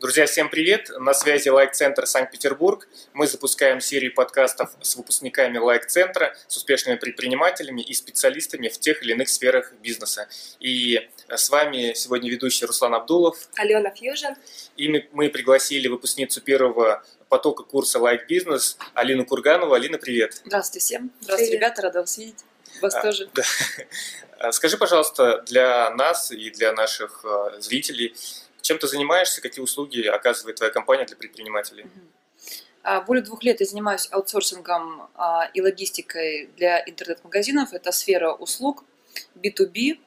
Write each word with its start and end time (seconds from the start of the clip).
Друзья, 0.00 0.26
всем 0.26 0.50
привет! 0.50 0.90
На 0.98 1.14
связи 1.14 1.48
Like 1.48 1.70
Центр 1.70 2.04
Санкт-Петербург. 2.04 2.88
Мы 3.12 3.28
запускаем 3.28 3.80
серию 3.80 4.12
подкастов 4.12 4.70
с 4.82 4.96
выпускниками 4.96 5.56
Like 5.56 5.83
Центра, 5.83 6.36
с 6.48 6.56
успешными 6.56 6.96
предпринимателями 6.96 7.80
и 7.80 7.94
специалистами 7.94 8.68
в 8.68 8.78
тех 8.80 9.02
или 9.02 9.12
иных 9.12 9.28
сферах 9.28 9.72
бизнеса. 9.74 10.28
И 10.58 11.08
с 11.28 11.48
вами 11.48 11.92
сегодня 11.94 12.28
ведущий 12.28 12.66
Руслан 12.66 12.94
Абдулов. 12.94 13.48
Алена 13.54 13.90
Фьюжин. 13.90 14.34
И 14.76 15.08
мы 15.12 15.30
пригласили 15.30 15.86
выпускницу 15.86 16.42
первого 16.42 17.04
потока 17.28 17.62
курса 17.62 18.00
Like 18.00 18.26
Бизнес 18.26 18.76
Алину 18.94 19.24
Курганову. 19.24 19.74
Алина, 19.74 19.98
привет! 19.98 20.42
Здравствуйте 20.44 20.84
всем! 20.84 21.12
Здравствуйте, 21.20 21.52
привет. 21.52 21.62
ребята, 21.62 21.82
рада 21.82 22.00
вас 22.00 22.18
видеть. 22.18 22.44
Вас 22.82 22.94
а, 22.96 23.00
тоже. 23.00 23.30
Да. 23.32 23.44
Скажи, 24.52 24.76
пожалуйста, 24.76 25.42
для 25.46 25.90
нас 25.90 26.32
и 26.32 26.50
для 26.50 26.72
наших 26.72 27.24
э, 27.24 27.60
зрителей, 27.60 28.14
чем 28.64 28.78
ты 28.78 28.86
занимаешься, 28.86 29.42
какие 29.42 29.62
услуги 29.62 30.00
оказывает 30.06 30.56
твоя 30.56 30.72
компания 30.72 31.04
для 31.04 31.16
предпринимателей? 31.16 31.86
А, 32.82 33.02
более 33.02 33.22
двух 33.22 33.42
лет 33.44 33.60
я 33.60 33.66
занимаюсь 33.66 34.08
аутсорсингом 34.10 35.10
а, 35.14 35.50
и 35.52 35.60
логистикой 35.60 36.46
для 36.56 36.82
интернет-магазинов. 36.88 37.74
Это 37.74 37.92
сфера 37.92 38.32
услуг 38.32 38.84
B2B. 39.36 40.00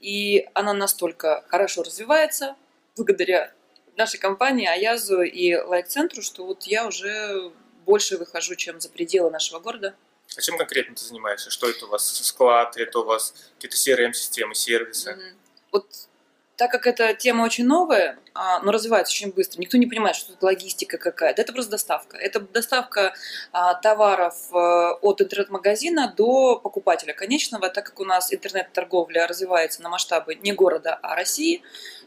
И 0.00 0.48
она 0.52 0.74
настолько 0.74 1.44
хорошо 1.48 1.84
развивается 1.84 2.56
благодаря 2.96 3.52
нашей 3.96 4.18
компании 4.18 4.66
Аязу 4.66 5.22
и 5.22 5.54
Лайк-центру, 5.54 6.22
что 6.22 6.44
вот 6.44 6.64
я 6.64 6.86
уже 6.86 7.52
больше 7.86 8.18
выхожу, 8.18 8.56
чем 8.56 8.80
за 8.80 8.88
пределы 8.88 9.30
нашего 9.30 9.60
города. 9.60 9.94
А 10.36 10.40
чем 10.40 10.58
конкретно 10.58 10.96
ты 10.96 11.04
занимаешься? 11.04 11.50
Что 11.50 11.70
это 11.70 11.86
у 11.86 11.88
вас? 11.88 12.04
Склад? 12.04 12.76
Это 12.76 12.98
у 12.98 13.04
вас 13.04 13.32
какие-то 13.54 13.76
CRM-системы, 13.76 14.56
сервисы? 14.56 15.12
Mm-hmm. 15.12 15.34
Вот 15.70 16.08
так 16.56 16.70
как 16.70 16.86
эта 16.86 17.14
тема 17.14 17.42
очень 17.42 17.66
новая, 17.66 18.18
а, 18.32 18.60
но 18.60 18.70
развивается 18.70 19.12
очень 19.12 19.32
быстро, 19.32 19.60
никто 19.60 19.76
не 19.76 19.86
понимает, 19.86 20.14
что 20.14 20.32
это 20.32 20.44
логистика 20.44 20.98
какая-то. 20.98 21.42
Это 21.42 21.52
просто 21.52 21.72
доставка. 21.72 22.16
Это 22.16 22.40
доставка 22.40 23.14
а, 23.52 23.74
товаров 23.74 24.52
э, 24.52 24.56
от 25.00 25.20
интернет-магазина 25.20 26.14
до 26.16 26.58
покупателя 26.60 27.12
конечного. 27.12 27.68
Так 27.70 27.86
как 27.86 28.00
у 28.00 28.04
нас 28.04 28.32
интернет-торговля 28.32 29.26
развивается 29.26 29.82
на 29.82 29.88
масштабы 29.88 30.36
не 30.36 30.52
города, 30.52 30.98
а 31.02 31.16
России, 31.16 31.62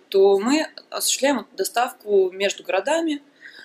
то 0.10 0.40
мы 0.40 0.68
осуществляем 0.90 1.46
доставку 1.54 2.32
между 2.32 2.64
городами 2.64 3.22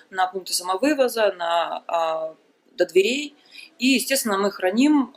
на 0.09 0.27
пункты 0.27 0.53
самовывоза, 0.53 1.31
на, 1.31 1.83
а, 1.87 2.35
до 2.73 2.85
дверей. 2.85 3.35
И, 3.79 3.87
естественно, 3.87 4.37
мы 4.37 4.51
храним 4.51 5.15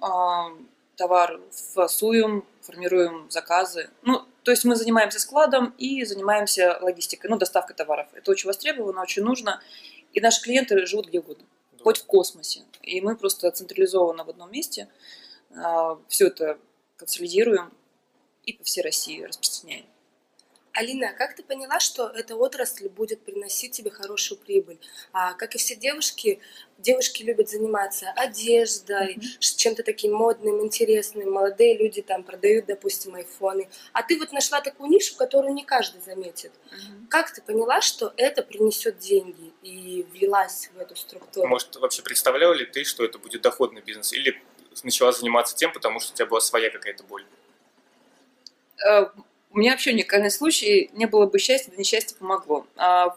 товар, 0.96 1.40
фасуем, 1.74 2.44
формируем 2.62 3.30
заказы. 3.30 3.90
Ну, 4.02 4.24
то 4.46 4.52
есть 4.52 4.64
мы 4.64 4.76
занимаемся 4.76 5.18
складом 5.18 5.74
и 5.76 6.04
занимаемся 6.04 6.78
логистикой, 6.80 7.28
ну, 7.28 7.36
доставкой 7.36 7.74
товаров. 7.74 8.06
Это 8.12 8.30
очень 8.30 8.46
востребовано, 8.46 9.02
очень 9.02 9.24
нужно. 9.24 9.60
И 10.12 10.20
наши 10.20 10.40
клиенты 10.40 10.86
живут 10.86 11.08
где 11.08 11.18
угодно, 11.18 11.44
да. 11.72 11.82
хоть 11.82 11.98
в 11.98 12.06
космосе. 12.06 12.62
И 12.80 13.00
мы 13.00 13.16
просто 13.16 13.50
централизованно 13.50 14.22
в 14.22 14.30
одном 14.30 14.52
месте 14.52 14.88
а, 15.52 15.98
все 16.06 16.28
это 16.28 16.60
консолидируем 16.96 17.72
и 18.44 18.52
по 18.52 18.62
всей 18.62 18.82
России 18.82 19.20
распространяем. 19.24 19.84
Алина, 20.76 21.14
как 21.14 21.34
ты 21.34 21.42
поняла, 21.42 21.80
что 21.80 22.08
эта 22.08 22.36
отрасль 22.36 22.90
будет 22.90 23.22
приносить 23.22 23.72
тебе 23.72 23.90
хорошую 23.90 24.38
прибыль? 24.38 24.78
А, 25.10 25.32
как 25.32 25.54
и 25.54 25.58
все 25.58 25.74
девушки, 25.74 26.38
девушки 26.76 27.22
любят 27.22 27.48
заниматься 27.48 28.12
одеждой, 28.14 29.16
mm-hmm. 29.16 29.56
чем-то 29.56 29.82
таким 29.82 30.12
модным, 30.12 30.62
интересным. 30.62 31.32
Молодые 31.32 31.78
люди 31.78 32.02
там 32.02 32.22
продают, 32.22 32.66
допустим, 32.66 33.14
айфоны. 33.14 33.70
А 33.94 34.02
ты 34.02 34.18
вот 34.18 34.32
нашла 34.32 34.60
такую 34.60 34.90
нишу, 34.90 35.16
которую 35.16 35.54
не 35.54 35.64
каждый 35.64 36.02
заметит. 36.02 36.52
Mm-hmm. 36.52 37.06
Как 37.08 37.32
ты 37.32 37.40
поняла, 37.40 37.80
что 37.80 38.12
это 38.18 38.42
принесет 38.42 38.98
деньги 38.98 39.54
и 39.62 40.06
влилась 40.12 40.68
в 40.74 40.78
эту 40.78 40.94
структуру? 40.94 41.48
Может, 41.48 41.76
вообще 41.76 42.02
представляла 42.02 42.52
ли 42.52 42.66
ты, 42.66 42.84
что 42.84 43.02
это 43.02 43.18
будет 43.18 43.40
доходный 43.40 43.80
бизнес? 43.80 44.12
Или 44.12 44.42
начала 44.82 45.12
заниматься 45.12 45.56
тем, 45.56 45.72
потому 45.72 46.00
что 46.00 46.12
у 46.12 46.16
тебя 46.16 46.26
была 46.26 46.40
своя 46.40 46.68
какая-то 46.68 47.02
боль? 47.04 47.24
Э, 48.86 49.06
у 49.56 49.58
меня 49.58 49.70
вообще 49.70 49.92
уникальный 49.92 50.30
случай, 50.30 50.90
не 50.92 51.06
было 51.06 51.26
бы 51.26 51.38
счастья, 51.38 51.70
да 51.70 51.78
несчастье 51.78 52.14
помогло. 52.18 52.66
А 52.76 53.16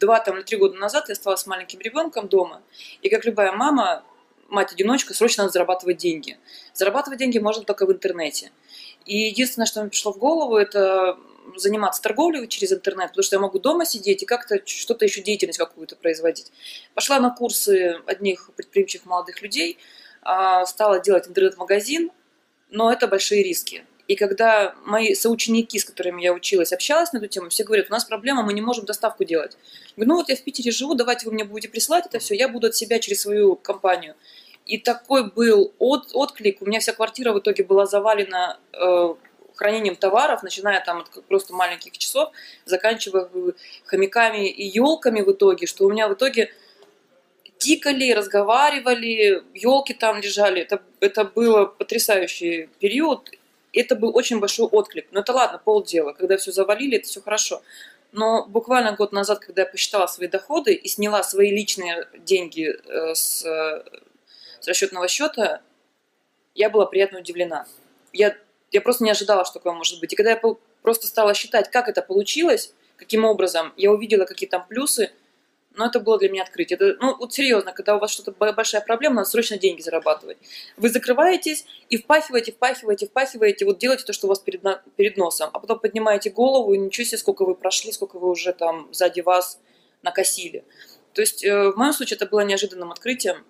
два 0.00 0.18
там, 0.18 0.36
или 0.36 0.42
три 0.42 0.56
года 0.56 0.76
назад 0.76 1.08
я 1.08 1.12
осталась 1.12 1.40
с 1.40 1.46
маленьким 1.46 1.78
ребенком 1.78 2.26
дома, 2.26 2.62
и 3.02 3.10
как 3.10 3.26
любая 3.26 3.52
мама, 3.52 4.02
мать-одиночка, 4.48 5.12
срочно 5.12 5.42
надо 5.42 5.52
зарабатывать 5.52 5.98
деньги. 5.98 6.38
Зарабатывать 6.72 7.18
деньги 7.18 7.38
можно 7.38 7.64
только 7.64 7.84
в 7.84 7.92
интернете. 7.92 8.50
И 9.04 9.26
единственное, 9.26 9.66
что 9.66 9.82
мне 9.82 9.90
пришло 9.90 10.14
в 10.14 10.18
голову, 10.18 10.56
это 10.56 11.18
заниматься 11.54 12.00
торговлей 12.00 12.48
через 12.48 12.72
интернет, 12.72 13.08
потому 13.08 13.22
что 13.22 13.36
я 13.36 13.40
могу 13.40 13.58
дома 13.58 13.84
сидеть 13.84 14.22
и 14.22 14.26
как-то 14.26 14.62
что-то 14.64 15.04
еще 15.04 15.20
деятельность 15.20 15.58
какую-то 15.58 15.96
производить. 15.96 16.50
Пошла 16.94 17.20
на 17.20 17.28
курсы 17.28 18.00
одних 18.06 18.50
предприимчивых 18.56 19.04
молодых 19.04 19.42
людей, 19.42 19.76
а, 20.22 20.64
стала 20.64 20.98
делать 20.98 21.28
интернет-магазин, 21.28 22.10
но 22.70 22.90
это 22.90 23.06
большие 23.06 23.42
риски. 23.42 23.84
И 24.06 24.16
когда 24.16 24.74
мои 24.84 25.14
соученики, 25.14 25.78
с 25.78 25.84
которыми 25.84 26.22
я 26.22 26.32
училась, 26.32 26.72
общалась 26.72 27.12
на 27.12 27.18
эту 27.18 27.26
тему, 27.26 27.48
все 27.48 27.64
говорят, 27.64 27.86
у 27.88 27.92
нас 27.92 28.04
проблема, 28.04 28.42
мы 28.42 28.52
не 28.52 28.60
можем 28.60 28.84
доставку 28.84 29.24
делать. 29.24 29.56
Говорю, 29.96 30.10
ну 30.10 30.16
вот 30.16 30.28
я 30.28 30.36
в 30.36 30.42
Питере 30.42 30.70
живу, 30.70 30.94
давайте 30.94 31.26
вы 31.26 31.32
мне 31.32 31.44
будете 31.44 31.68
присылать 31.68 32.06
это 32.06 32.18
все, 32.18 32.34
я 32.34 32.48
буду 32.48 32.66
от 32.66 32.76
себя 32.76 32.98
через 32.98 33.22
свою 33.22 33.56
компанию. 33.56 34.14
И 34.66 34.78
такой 34.78 35.30
был 35.30 35.72
от, 35.78 36.10
отклик, 36.12 36.60
у 36.60 36.66
меня 36.66 36.80
вся 36.80 36.92
квартира 36.92 37.32
в 37.32 37.38
итоге 37.38 37.64
была 37.64 37.86
завалена 37.86 38.58
э, 38.72 39.14
хранением 39.54 39.96
товаров, 39.96 40.42
начиная 40.42 40.82
там 40.84 41.00
от 41.00 41.24
просто 41.26 41.54
маленьких 41.54 41.96
часов, 41.96 42.30
заканчивая 42.64 43.28
хомяками 43.84 44.48
и 44.48 44.66
елками 44.66 45.20
в 45.20 45.32
итоге, 45.32 45.66
что 45.66 45.86
у 45.86 45.90
меня 45.90 46.08
в 46.08 46.14
итоге 46.14 46.52
тикали, 47.58 48.12
разговаривали, 48.12 49.42
елки 49.54 49.94
там 49.94 50.20
лежали. 50.20 50.60
Это, 50.60 50.82
это 51.00 51.24
было 51.24 51.64
потрясающий 51.64 52.68
период 52.78 53.30
это 53.80 53.96
был 53.96 54.16
очень 54.16 54.40
большой 54.40 54.66
отклик. 54.66 55.08
Но 55.10 55.20
это 55.20 55.32
ладно, 55.32 55.58
полдела. 55.58 56.12
Когда 56.12 56.36
все 56.36 56.52
завалили, 56.52 56.98
это 56.98 57.08
все 57.08 57.20
хорошо. 57.20 57.62
Но 58.12 58.46
буквально 58.46 58.92
год 58.92 59.12
назад, 59.12 59.40
когда 59.40 59.62
я 59.62 59.66
посчитала 59.66 60.06
свои 60.06 60.28
доходы 60.28 60.72
и 60.74 60.88
сняла 60.88 61.22
свои 61.22 61.50
личные 61.50 62.08
деньги 62.18 62.68
э, 62.68 63.14
с, 63.14 63.42
с 63.42 64.68
расчетного 64.68 65.08
счета, 65.08 65.62
я 66.54 66.70
была 66.70 66.86
приятно 66.86 67.18
удивлена. 67.18 67.66
Я, 68.12 68.36
я 68.70 68.80
просто 68.80 69.02
не 69.04 69.10
ожидала, 69.10 69.44
что 69.44 69.54
такое 69.54 69.72
может 69.72 69.98
быть. 70.00 70.12
И 70.12 70.16
когда 70.16 70.30
я 70.30 70.40
просто 70.82 71.06
стала 71.06 71.34
считать, 71.34 71.70
как 71.70 71.88
это 71.88 72.02
получилось, 72.02 72.72
каким 72.96 73.24
образом, 73.24 73.72
я 73.76 73.90
увидела, 73.90 74.24
какие 74.24 74.48
там 74.48 74.66
плюсы– 74.66 75.10
но 75.74 75.86
это 75.86 76.00
было 76.00 76.18
для 76.18 76.28
меня 76.28 76.42
открытие. 76.42 76.76
Это, 76.76 76.96
ну, 77.00 77.16
вот 77.16 77.32
серьезно, 77.32 77.72
когда 77.72 77.96
у 77.96 77.98
вас 77.98 78.10
что-то 78.12 78.32
большая 78.32 78.80
проблема, 78.80 79.16
надо 79.16 79.28
срочно 79.28 79.58
деньги 79.58 79.82
зарабатывать. 79.82 80.38
Вы 80.76 80.88
закрываетесь 80.88 81.66
и 81.90 81.96
впахиваете, 81.96 82.52
впахиваете, 82.52 83.06
впахиваете, 83.06 83.64
вот 83.64 83.78
делаете 83.78 84.04
то, 84.04 84.12
что 84.12 84.26
у 84.26 84.28
вас 84.28 84.38
перед, 84.38 84.62
перед 84.96 85.16
носом, 85.16 85.50
а 85.52 85.58
потом 85.58 85.80
поднимаете 85.80 86.30
голову, 86.30 86.74
и 86.74 86.78
ничего 86.78 87.04
себе, 87.04 87.18
сколько 87.18 87.44
вы 87.44 87.54
прошли, 87.54 87.92
сколько 87.92 88.18
вы 88.18 88.30
уже 88.30 88.52
там 88.52 88.88
сзади 88.92 89.20
вас 89.20 89.58
накосили. 90.02 90.64
То 91.12 91.20
есть 91.20 91.44
э, 91.44 91.70
в 91.70 91.76
моем 91.76 91.92
случае 91.92 92.16
это 92.16 92.26
было 92.26 92.40
неожиданным 92.40 92.92
открытием. 92.92 93.44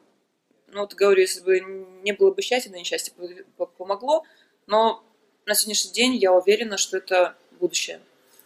Ну, 0.68 0.80
вот 0.80 0.94
говорю, 0.94 1.20
если 1.20 1.40
бы 1.40 1.60
не 2.02 2.12
было 2.12 2.32
бы 2.32 2.42
счастья, 2.42 2.70
да 2.70 2.78
несчастье 2.78 3.12
помогло, 3.78 4.24
но 4.66 5.04
на 5.46 5.54
сегодняшний 5.54 5.92
день 5.92 6.16
я 6.16 6.32
уверена, 6.32 6.78
что 6.78 6.96
это 6.96 7.36
будущее. 7.60 8.00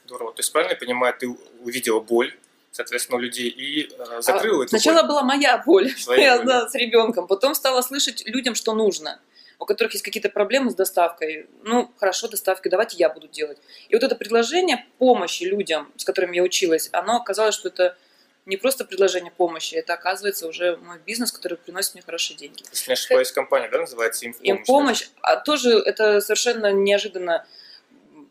Здорово. 0.04 0.32
То 0.32 0.40
есть 0.40 0.52
правильно 0.52 0.72
я 0.72 0.78
понимаю, 0.78 1.14
ты 1.18 1.28
увидела 1.60 2.00
боль, 2.00 2.34
соответственно, 2.78 3.18
у 3.18 3.20
людей 3.20 3.48
и 3.48 3.90
э, 3.92 4.20
закрыла 4.20 4.64
а, 4.64 4.68
Сначала 4.68 5.02
боль. 5.02 5.08
была 5.08 5.22
моя 5.22 5.58
боль, 5.58 5.92
я 6.16 6.38
да, 6.38 6.68
с 6.68 6.74
ребенком, 6.74 7.26
потом 7.26 7.54
стала 7.54 7.82
слышать 7.82 8.22
людям, 8.26 8.54
что 8.54 8.72
нужно 8.72 9.20
у 9.60 9.64
которых 9.64 9.94
есть 9.94 10.04
какие-то 10.04 10.28
проблемы 10.28 10.70
с 10.70 10.76
доставкой, 10.76 11.48
ну, 11.64 11.90
хорошо, 11.98 12.28
доставки, 12.28 12.68
давайте 12.68 12.96
я 12.96 13.08
буду 13.08 13.26
делать. 13.26 13.58
И 13.88 13.94
вот 13.96 14.04
это 14.04 14.14
предложение 14.14 14.86
помощи 14.98 15.42
людям, 15.42 15.92
с 15.96 16.04
которыми 16.04 16.36
я 16.36 16.44
училась, 16.44 16.88
оно 16.92 17.16
оказалось, 17.16 17.56
что 17.56 17.66
это 17.66 17.98
не 18.46 18.56
просто 18.56 18.84
предложение 18.84 19.32
помощи, 19.32 19.74
это 19.74 19.94
оказывается 19.94 20.46
уже 20.46 20.76
мой 20.76 21.00
бизнес, 21.04 21.32
который 21.32 21.58
приносит 21.58 21.94
мне 21.94 22.04
хорошие 22.04 22.36
деньги. 22.36 22.62
Если 22.70 22.88
не 22.88 22.92
ошибаюсь, 22.92 23.32
компания, 23.32 23.68
да, 23.68 23.78
называется 23.78 24.26
«Им 24.26 24.32
помощь»? 24.34 24.46
«Им 24.46 24.64
помощь», 24.64 25.08
а 25.22 25.34
тоже 25.34 25.70
это 25.70 26.20
совершенно 26.20 26.70
неожиданно 26.70 27.44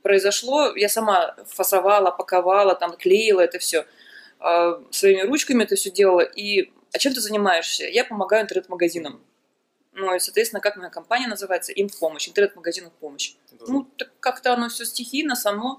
произошло. 0.04 0.74
Я 0.78 0.88
сама 0.88 1.36
фасовала, 1.50 2.12
паковала, 2.12 2.74
там, 2.74 2.96
клеила 2.96 3.42
это 3.42 3.60
все– 3.60 3.86
а, 3.96 3.97
своими 4.92 5.22
ручками 5.22 5.64
это 5.64 5.76
все 5.76 5.90
делала. 5.90 6.22
И 6.22 6.72
а 6.94 7.00
чем 7.00 7.14
ты 7.14 7.22
занимаешься? 7.22 7.86
Я 7.86 8.06
помогаю 8.06 8.44
интернет-магазинам. 8.44 9.22
Ну 9.94 10.16
и, 10.16 10.20
соответственно, 10.20 10.62
как 10.62 10.78
моя 10.78 10.90
компания 10.90 11.28
называется? 11.28 11.72
Им 11.72 11.90
помощь, 11.90 12.28
интернет-магазинам 12.30 12.92
помощь. 13.00 13.34
Да. 13.52 13.66
Ну, 13.68 13.88
так 13.98 14.12
как-то 14.20 14.54
оно 14.54 14.70
все 14.70 14.86
стихийно, 14.86 15.36
само. 15.36 15.78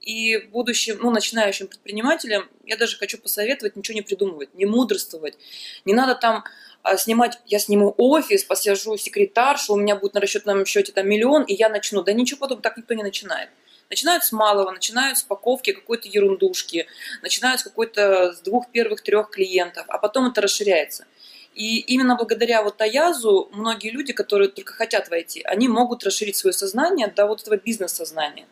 И 0.00 0.38
будущим, 0.38 0.98
ну, 1.02 1.10
начинающим 1.10 1.66
предпринимателям 1.66 2.48
я 2.64 2.76
даже 2.76 2.96
хочу 2.96 3.18
посоветовать 3.18 3.76
ничего 3.76 3.96
не 3.96 4.02
придумывать, 4.02 4.54
не 4.54 4.64
мудрствовать. 4.64 5.36
Не 5.84 5.92
надо 5.92 6.14
там 6.14 6.44
а, 6.82 6.96
снимать, 6.96 7.38
я 7.44 7.58
сниму 7.58 7.94
офис, 7.98 8.44
посажу 8.44 8.96
секретаршу, 8.96 9.74
у 9.74 9.76
меня 9.76 9.96
будет 9.96 10.14
на 10.14 10.20
расчетном 10.20 10.64
счете 10.64 10.92
там 10.92 11.08
миллион, 11.08 11.42
и 11.42 11.54
я 11.54 11.68
начну. 11.68 12.02
Да 12.02 12.12
ничего 12.12 12.40
подобного, 12.40 12.62
так 12.62 12.78
никто 12.78 12.94
не 12.94 13.02
начинает. 13.02 13.50
Начинают 13.90 14.24
с 14.24 14.32
малого, 14.32 14.70
начинают 14.70 15.18
с 15.18 15.24
упаковки 15.24 15.72
какой-то 15.72 16.08
ерундушки, 16.08 16.86
начинают 17.22 17.60
с 17.60 17.64
какой-то 17.64 18.32
с 18.32 18.40
двух 18.40 18.70
первых 18.70 19.02
трех 19.02 19.30
клиентов, 19.30 19.84
а 19.88 19.98
потом 19.98 20.28
это 20.28 20.40
расширяется. 20.40 21.06
И 21.54 21.80
именно 21.80 22.14
благодаря 22.14 22.62
вот 22.62 22.80
Аязу 22.80 23.50
многие 23.52 23.90
люди, 23.90 24.12
которые 24.12 24.48
только 24.48 24.72
хотят 24.72 25.08
войти, 25.10 25.42
они 25.42 25.68
могут 25.68 26.04
расширить 26.04 26.36
свое 26.36 26.54
сознание 26.54 27.08
до 27.08 27.26
вот 27.26 27.42
этого 27.42 27.56
бизнес-сознания. 27.56 28.46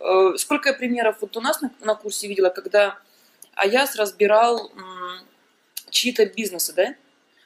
Э, 0.00 0.32
сколько 0.36 0.70
я 0.70 0.74
примеров 0.74 1.18
вот 1.20 1.36
у 1.36 1.40
нас 1.40 1.62
на, 1.62 1.70
на 1.80 1.94
курсе 1.94 2.26
видела, 2.26 2.48
когда 2.50 2.98
Аяз 3.54 3.96
разбирал 3.96 4.72
чьи-то 5.90 6.26
бизнесы, 6.26 6.72
да? 6.72 6.94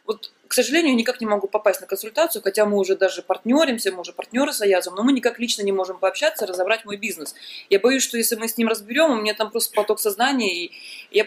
Вот, 0.07 0.33
к 0.49 0.55
сожалению, 0.55 0.97
никак 0.97 1.21
не 1.21 1.27
могу 1.27 1.47
попасть 1.47 1.83
на 1.83 1.87
консультацию, 1.87 2.43
хотя 2.43 2.65
мы 2.65 2.79
уже 2.79 2.97
даже 2.97 3.23
партнеримся, 3.23 3.93
мы 3.93 4.01
уже 4.01 4.15
партнеры 4.15 4.53
с 4.53 4.63
Аязом, 4.63 4.95
но 4.95 5.03
мы 5.03 5.13
никак 5.13 5.39
лично 5.39 5.63
не 5.63 5.73
можем 5.73 5.99
пообщаться, 5.99 6.47
разобрать 6.47 6.87
мой 6.87 6.97
бизнес. 6.97 7.35
Я 7.69 7.79
боюсь, 7.79 8.03
что 8.03 8.17
если 8.17 8.35
мы 8.37 8.49
с 8.49 8.57
ним 8.57 8.69
разберем, 8.69 9.11
у 9.11 9.21
меня 9.21 9.35
там 9.35 9.51
просто 9.51 9.75
поток 9.75 10.01
сознания, 10.01 10.65
и 10.65 10.73
я 11.11 11.27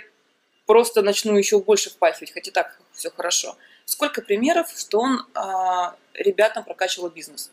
просто 0.66 1.04
начну 1.04 1.38
еще 1.38 1.60
больше 1.60 1.92
впахивать, 1.92 2.34
хотя 2.34 2.52
так 2.52 2.80
все 2.94 3.12
хорошо. 3.12 3.56
Сколько 3.86 4.22
примеров, 4.22 4.70
что 4.76 5.00
он 5.00 5.28
а, 5.36 5.96
ребятам 6.16 6.64
прокачивал 6.64 7.10
бизнес. 7.10 7.52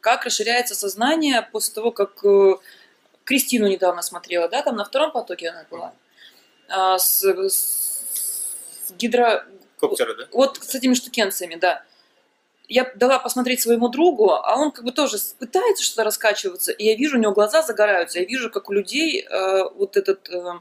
Как 0.00 0.26
расширяется 0.26 0.74
сознание 0.74 1.48
после 1.50 1.74
того, 1.74 1.92
как 1.92 2.22
э, 2.24 2.56
Кристину 3.24 3.66
недавно 3.66 4.02
смотрела, 4.02 4.48
да, 4.48 4.62
там 4.62 4.76
на 4.76 4.84
втором 4.84 5.12
потоке 5.12 5.48
она 5.48 5.64
была, 5.70 5.94
а, 6.68 6.98
с, 6.98 7.22
с 7.22 8.92
гидро 8.98 9.46
Коптеры, 9.78 10.14
да? 10.16 10.28
Вот 10.32 10.58
с 10.62 10.74
этими 10.74 10.94
штукенциями, 10.94 11.56
да. 11.56 11.84
Я 12.68 12.90
дала 12.96 13.18
посмотреть 13.18 13.60
своему 13.60 13.88
другу, 13.88 14.32
а 14.32 14.56
он 14.56 14.72
как 14.72 14.84
бы 14.84 14.90
тоже 14.90 15.18
пытается 15.38 15.84
что-то 15.84 16.04
раскачиваться, 16.04 16.72
и 16.72 16.84
я 16.84 16.96
вижу, 16.96 17.16
у 17.16 17.20
него 17.20 17.32
глаза 17.32 17.62
загораются, 17.62 18.18
я 18.18 18.24
вижу, 18.24 18.50
как 18.50 18.68
у 18.68 18.72
людей 18.72 19.22
э, 19.22 19.64
вот 19.76 19.96
этот 19.96 20.28
э, 20.28 20.60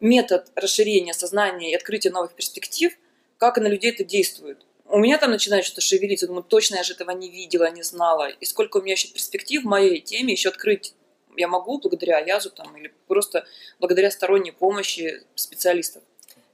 метод 0.00 0.48
расширения 0.54 1.14
сознания 1.14 1.72
и 1.72 1.74
открытия 1.74 2.10
новых 2.10 2.34
перспектив, 2.34 2.92
как 3.38 3.56
на 3.56 3.68
людей 3.68 3.92
это 3.92 4.04
действует. 4.04 4.58
У 4.84 4.98
меня 4.98 5.16
там 5.16 5.30
начинает 5.30 5.64
что-то 5.64 5.80
шевелиться, 5.80 6.26
думаю, 6.26 6.42
точно 6.42 6.76
я 6.76 6.82
же 6.82 6.92
этого 6.92 7.10
не 7.10 7.30
видела, 7.30 7.70
не 7.70 7.82
знала. 7.82 8.28
И 8.28 8.44
сколько 8.44 8.78
у 8.78 8.82
меня 8.82 8.92
еще 8.92 9.08
перспектив 9.08 9.62
в 9.62 9.66
моей 9.66 10.00
теме 10.00 10.32
еще 10.32 10.48
открыть 10.48 10.94
я 11.38 11.48
могу 11.48 11.78
благодаря 11.78 12.18
Язу 12.18 12.50
там, 12.50 12.76
или 12.76 12.92
просто 13.06 13.46
благодаря 13.78 14.10
сторонней 14.10 14.52
помощи 14.52 15.22
специалистов. 15.34 16.02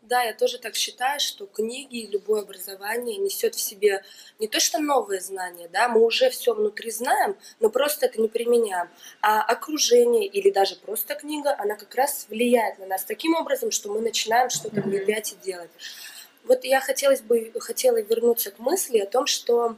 Да, 0.05 0.23
я 0.23 0.35
тоже 0.35 0.59
так 0.59 0.75
считаю, 0.75 1.19
что 1.19 1.47
книги 1.47 2.01
и 2.01 2.06
любое 2.06 2.43
образование 2.43 3.17
несет 3.17 3.55
в 3.55 3.61
себе 3.61 4.05
не 4.39 4.49
то 4.49 4.61
что 4.61 4.79
новые 4.79 5.23
знания, 5.23 5.67
да, 5.73 5.89
мы 5.89 6.05
уже 6.05 6.29
все 6.29 6.53
внутри 6.53 6.91
знаем, 6.91 7.37
но 7.59 7.71
просто 7.71 8.05
это 8.05 8.21
не 8.21 8.29
применяем. 8.29 8.91
А 9.23 9.41
окружение 9.43 10.27
или 10.27 10.51
даже 10.51 10.77
просто 10.77 11.15
книга, 11.15 11.56
она 11.59 11.75
как 11.75 11.95
раз 11.95 12.27
влияет 12.29 12.79
на 12.79 12.87
нас 12.87 13.05
таким 13.05 13.35
образом, 13.35 13.71
что 13.71 13.89
мы 13.91 14.03
начинаем 14.03 14.51
что-то 14.51 14.83
внедрять 14.83 15.33
и 15.33 15.37
делать. 15.37 15.71
Вот 16.45 16.65
я 16.65 16.83
хотелось 16.83 17.23
бы, 17.23 17.51
хотела 17.59 18.03
вернуться 18.03 18.51
к 18.51 18.59
мысли 18.59 18.99
о 18.99 19.06
том, 19.06 19.27
что 19.27 19.77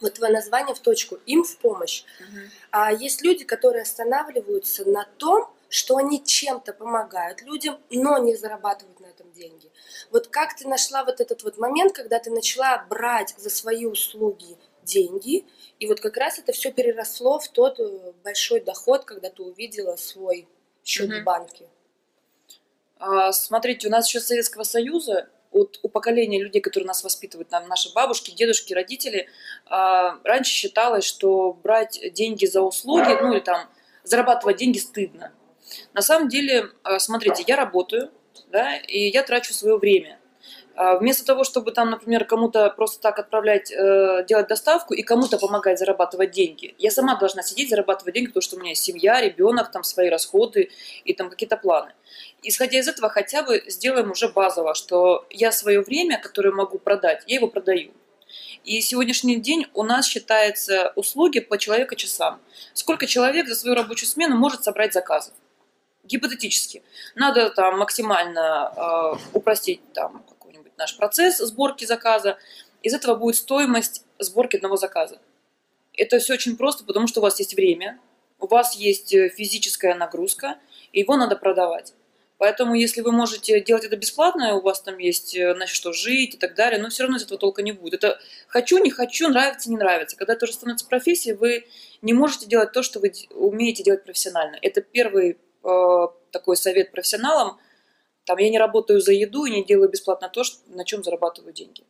вот 0.00 0.14
твое 0.14 0.32
название 0.32 0.74
в 0.74 0.80
точку, 0.80 1.18
им 1.26 1.44
в 1.44 1.58
помощь. 1.58 2.04
Uh-huh. 2.18 2.48
А 2.70 2.92
есть 2.92 3.22
люди, 3.22 3.44
которые 3.44 3.82
останавливаются 3.82 4.88
на 4.88 5.06
том, 5.18 5.53
что 5.74 5.96
они 5.96 6.24
чем-то 6.24 6.72
помогают 6.72 7.42
людям, 7.42 7.80
но 7.90 8.18
не 8.18 8.36
зарабатывают 8.36 9.00
на 9.00 9.06
этом 9.06 9.32
деньги. 9.32 9.72
Вот 10.12 10.28
как 10.28 10.54
ты 10.54 10.68
нашла 10.68 11.04
вот 11.04 11.20
этот 11.20 11.42
вот 11.42 11.58
момент, 11.58 11.92
когда 11.92 12.20
ты 12.20 12.30
начала 12.30 12.86
брать 12.88 13.34
за 13.36 13.50
свои 13.50 13.84
услуги 13.84 14.56
деньги, 14.84 15.44
и 15.80 15.88
вот 15.88 15.98
как 15.98 16.16
раз 16.16 16.38
это 16.38 16.52
все 16.52 16.70
переросло 16.70 17.40
в 17.40 17.48
тот 17.48 17.80
э, 17.80 18.12
большой 18.22 18.60
доход, 18.60 19.04
когда 19.04 19.30
ты 19.30 19.42
увидела 19.42 19.96
свой 19.96 20.46
счет 20.84 21.10
угу. 21.10 21.18
в 21.18 21.24
банке? 21.24 21.66
А, 23.00 23.32
смотрите, 23.32 23.88
у 23.88 23.90
нас 23.90 24.06
еще 24.06 24.20
Советского 24.20 24.62
Союза 24.62 25.28
вот 25.50 25.80
у 25.82 25.88
поколения 25.88 26.40
людей, 26.40 26.62
которые 26.62 26.86
нас 26.86 27.02
воспитывают, 27.02 27.48
там, 27.48 27.66
наши 27.66 27.92
бабушки, 27.92 28.30
дедушки, 28.30 28.74
родители, 28.74 29.28
а, 29.66 30.20
раньше 30.22 30.52
считалось, 30.52 31.04
что 31.04 31.52
брать 31.52 32.00
деньги 32.12 32.46
за 32.46 32.60
услуги, 32.60 33.10
ну 33.20 33.32
или 33.32 33.40
там 33.40 33.68
зарабатывать 34.04 34.58
деньги 34.58 34.78
стыдно. 34.78 35.32
На 35.92 36.02
самом 36.02 36.28
деле, 36.28 36.70
а, 36.82 36.98
смотрите, 36.98 37.44
я 37.46 37.56
работаю, 37.56 38.10
да, 38.50 38.76
и 38.76 39.08
я 39.08 39.22
трачу 39.22 39.52
свое 39.52 39.76
время. 39.78 40.18
А, 40.76 40.96
вместо 40.98 41.24
того, 41.24 41.44
чтобы 41.44 41.70
там, 41.70 41.90
например, 41.90 42.24
кому-то 42.24 42.68
просто 42.70 43.00
так 43.00 43.18
отправлять, 43.20 43.70
э, 43.70 44.24
делать 44.26 44.48
доставку 44.48 44.92
и 44.92 45.02
кому-то 45.02 45.38
помогать 45.38 45.78
зарабатывать 45.78 46.32
деньги, 46.32 46.74
я 46.78 46.90
сама 46.90 47.14
должна 47.14 47.42
сидеть, 47.42 47.70
зарабатывать 47.70 48.14
деньги, 48.14 48.28
потому 48.28 48.42
что 48.42 48.56
у 48.56 48.58
меня 48.58 48.70
есть 48.70 48.82
семья, 48.82 49.20
ребенок, 49.20 49.70
там 49.70 49.84
свои 49.84 50.08
расходы 50.08 50.70
и 51.04 51.14
там 51.14 51.30
какие-то 51.30 51.56
планы. 51.56 51.92
Исходя 52.42 52.78
из 52.80 52.88
этого, 52.88 53.08
хотя 53.08 53.44
бы 53.44 53.62
сделаем 53.68 54.10
уже 54.10 54.28
базово, 54.28 54.74
что 54.74 55.26
я 55.30 55.52
свое 55.52 55.80
время, 55.80 56.20
которое 56.20 56.50
могу 56.50 56.78
продать, 56.78 57.22
я 57.26 57.36
его 57.36 57.46
продаю. 57.46 57.92
И 58.64 58.80
сегодняшний 58.80 59.36
день 59.36 59.66
у 59.74 59.84
нас 59.84 60.06
считается 60.06 60.92
услуги 60.96 61.38
по 61.38 61.56
человека 61.56 61.94
часам. 61.94 62.40
Сколько 62.72 63.06
человек 63.06 63.46
за 63.46 63.54
свою 63.54 63.76
рабочую 63.76 64.08
смену 64.08 64.36
может 64.36 64.64
собрать 64.64 64.92
заказов? 64.92 65.34
Гипотетически. 66.04 66.82
Надо 67.14 67.50
там 67.50 67.78
максимально 67.78 68.72
э, 68.76 69.36
упростить 69.36 69.80
там 69.92 70.24
какой-нибудь 70.28 70.76
наш 70.76 70.96
процесс 70.96 71.38
сборки 71.38 71.84
заказа. 71.84 72.38
Из 72.82 72.94
этого 72.94 73.14
будет 73.14 73.36
стоимость 73.36 74.04
сборки 74.18 74.56
одного 74.56 74.76
заказа. 74.76 75.18
Это 75.96 76.18
все 76.18 76.34
очень 76.34 76.56
просто, 76.56 76.84
потому 76.84 77.06
что 77.06 77.20
у 77.20 77.22
вас 77.22 77.38
есть 77.38 77.54
время, 77.54 77.98
у 78.38 78.46
вас 78.46 78.74
есть 78.76 79.14
э, 79.14 79.28
физическая 79.28 79.94
нагрузка, 79.94 80.58
и 80.92 81.00
его 81.00 81.16
надо 81.16 81.36
продавать. 81.36 81.94
Поэтому, 82.36 82.74
если 82.74 83.00
вы 83.00 83.12
можете 83.12 83.60
делать 83.60 83.84
это 83.84 83.96
бесплатно, 83.96 84.56
у 84.56 84.60
вас 84.60 84.82
там 84.82 84.98
есть 84.98 85.36
э, 85.36 85.54
на 85.54 85.66
что 85.66 85.92
жить 85.92 86.34
и 86.34 86.36
так 86.36 86.54
далее, 86.54 86.82
но 86.82 86.90
все 86.90 87.04
равно 87.04 87.16
из 87.16 87.22
этого 87.22 87.38
толка 87.38 87.62
не 87.62 87.72
будет. 87.72 87.94
Это 87.94 88.18
хочу, 88.48 88.78
не 88.78 88.90
хочу, 88.90 89.28
нравится, 89.28 89.70
не 89.70 89.76
нравится. 89.76 90.16
Когда 90.16 90.34
это 90.34 90.44
уже 90.44 90.52
становится 90.52 90.86
профессией, 90.86 91.36
вы 91.36 91.66
не 92.02 92.12
можете 92.12 92.46
делать 92.46 92.72
то, 92.72 92.82
что 92.82 92.98
вы 92.98 93.12
умеете 93.30 93.84
делать 93.84 94.04
профессионально. 94.04 94.58
Это 94.60 94.82
первый 94.82 95.36
Э, 95.36 95.43
такой 96.30 96.56
совет 96.56 96.92
профессионалам, 96.92 97.58
там 98.24 98.38
я 98.38 98.50
не 98.50 98.58
работаю 98.58 99.00
за 99.00 99.12
еду 99.12 99.44
и 99.44 99.50
не 99.50 99.64
делаю 99.64 99.88
бесплатно 99.88 100.28
то, 100.28 100.42
на 100.68 100.84
чем 100.84 101.02
зарабатываю 101.04 101.52
деньги. 101.52 101.84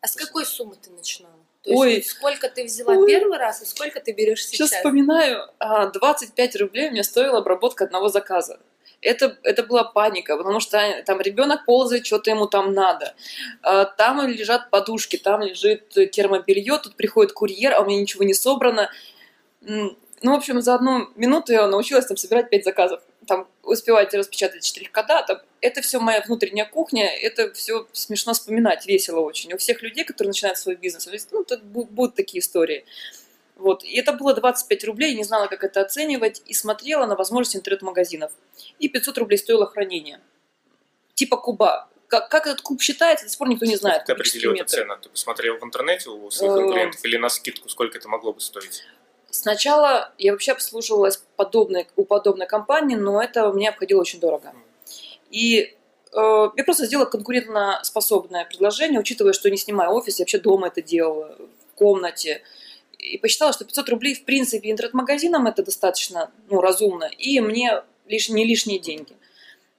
А 0.00 0.06
с 0.06 0.16
какой 0.16 0.44
суммы 0.44 0.76
ты 0.76 0.90
начинала? 0.90 1.34
То 1.62 1.70
Ой. 1.70 1.94
есть 1.94 2.10
сколько 2.10 2.50
ты 2.50 2.64
взяла 2.64 2.92
Ой. 2.92 3.06
первый 3.06 3.38
раз 3.38 3.62
и 3.62 3.64
сколько 3.64 4.00
ты 4.00 4.12
берешь 4.12 4.46
сейчас? 4.46 4.68
Сейчас 4.68 4.78
вспоминаю, 4.78 5.48
25 5.58 6.56
а, 6.56 6.58
рублей 6.58 6.90
мне 6.90 7.02
стоила 7.02 7.38
обработка 7.38 7.84
одного 7.84 8.08
заказа. 8.08 8.60
Это, 9.00 9.38
это 9.42 9.62
была 9.62 9.84
паника, 9.84 10.36
потому 10.36 10.60
что 10.60 11.02
там 11.06 11.20
ребенок 11.20 11.64
ползает, 11.64 12.06
что-то 12.06 12.30
ему 12.30 12.46
там 12.46 12.74
надо. 12.74 13.14
А, 13.62 13.86
там 13.86 14.26
лежат 14.26 14.68
подушки, 14.68 15.16
там 15.16 15.40
лежит 15.40 15.88
термобелье, 16.10 16.78
тут 16.78 16.96
приходит 16.96 17.32
курьер, 17.32 17.72
а 17.72 17.80
у 17.80 17.86
меня 17.86 18.00
ничего 18.00 18.24
не 18.24 18.34
собрано. 18.34 18.90
Ну, 20.22 20.32
в 20.32 20.36
общем, 20.36 20.62
за 20.62 20.74
одну 20.74 21.10
минуту 21.16 21.52
я 21.52 21.66
научилась 21.66 22.06
там 22.06 22.16
собирать 22.16 22.50
пять 22.50 22.64
заказов. 22.64 23.00
Там 23.26 23.48
успевать 23.62 24.14
распечатать 24.14 24.64
штрих-кода. 24.64 25.24
Там, 25.26 25.38
это 25.60 25.82
все 25.82 25.98
моя 25.98 26.22
внутренняя 26.22 26.66
кухня. 26.66 27.06
Это 27.06 27.52
все 27.52 27.86
смешно 27.92 28.32
вспоминать, 28.32 28.86
весело 28.86 29.20
очень. 29.20 29.52
У 29.52 29.58
всех 29.58 29.82
людей, 29.82 30.04
которые 30.04 30.30
начинают 30.30 30.58
свой 30.58 30.76
бизнес, 30.76 31.08
ну, 31.30 31.44
тут 31.44 31.62
будут 31.62 32.14
такие 32.14 32.40
истории. 32.40 32.84
Вот. 33.56 33.84
И 33.84 33.96
это 33.96 34.12
было 34.12 34.34
25 34.34 34.84
рублей, 34.84 35.14
не 35.14 35.24
знала, 35.24 35.46
как 35.46 35.64
это 35.64 35.80
оценивать, 35.80 36.42
и 36.46 36.54
смотрела 36.54 37.06
на 37.06 37.16
возможность 37.16 37.56
интернет-магазинов. 37.56 38.32
И 38.78 38.88
500 38.88 39.18
рублей 39.18 39.38
стоило 39.38 39.66
хранение. 39.66 40.20
Типа 41.14 41.36
куба. 41.36 41.88
Как, 42.08 42.28
как 42.28 42.46
этот 42.46 42.60
куб 42.60 42.80
считается, 42.82 43.24
до 43.24 43.30
сих 43.30 43.38
пор 43.38 43.48
никто 43.48 43.64
не 43.64 43.76
знает. 43.76 44.04
Ты 44.04 44.12
определил 44.12 44.52
эту 44.52 44.66
цену? 44.66 44.96
Ты 45.00 45.08
посмотрел 45.08 45.58
в 45.58 45.64
интернете 45.64 46.10
у 46.10 46.30
своих 46.30 46.52
конкурентов 46.52 47.04
или 47.04 47.16
на 47.16 47.28
скидку, 47.28 47.68
сколько 47.68 47.98
это 47.98 48.08
могло 48.08 48.32
бы 48.32 48.40
стоить? 48.40 48.84
Сначала 49.34 50.12
я 50.16 50.30
вообще 50.30 50.52
обслуживалась 50.52 51.20
подобной, 51.34 51.88
у 51.96 52.04
подобной 52.04 52.46
компании, 52.46 52.94
но 52.94 53.20
это 53.20 53.50
мне 53.52 53.68
обходило 53.68 54.00
очень 54.00 54.20
дорого. 54.20 54.54
И 55.28 55.74
э, 56.12 56.48
я 56.56 56.64
просто 56.64 56.86
сделала 56.86 57.06
конкурентоспособное 57.06 58.44
предложение, 58.44 59.00
учитывая, 59.00 59.32
что 59.32 59.50
не 59.50 59.56
снимаю 59.56 59.90
офис, 59.90 60.20
я 60.20 60.22
вообще 60.22 60.38
дома 60.38 60.68
это 60.68 60.82
делала, 60.82 61.36
в 61.72 61.74
комнате. 61.74 62.42
И 62.96 63.18
посчитала, 63.18 63.52
что 63.52 63.64
500 63.64 63.88
рублей, 63.88 64.14
в 64.14 64.24
принципе, 64.24 64.70
интернет-магазинам 64.70 65.48
это 65.48 65.64
достаточно 65.64 66.30
ну, 66.48 66.60
разумно, 66.60 67.10
и 67.18 67.40
мне 67.40 67.82
лиш, 68.06 68.28
не 68.28 68.44
лишние 68.44 68.78
деньги. 68.78 69.16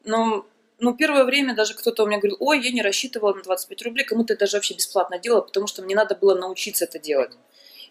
Но 0.04 0.46
ну, 0.80 0.94
первое 0.96 1.24
время 1.24 1.56
даже 1.56 1.76
кто-то 1.76 2.04
у 2.04 2.08
меня 2.08 2.18
говорил, 2.18 2.36
ой, 2.42 2.62
я 2.62 2.74
не 2.74 2.82
рассчитывала 2.82 3.34
на 3.34 3.42
25 3.42 3.82
рублей, 3.84 4.04
кому-то 4.04 4.36
даже 4.36 4.58
вообще 4.58 4.74
бесплатно 4.74 5.18
делала, 5.18 5.44
потому 5.44 5.66
что 5.68 5.82
мне 5.82 5.96
надо 5.96 6.14
было 6.14 6.36
научиться 6.36 6.84
это 6.84 7.00
делать. 7.00 7.32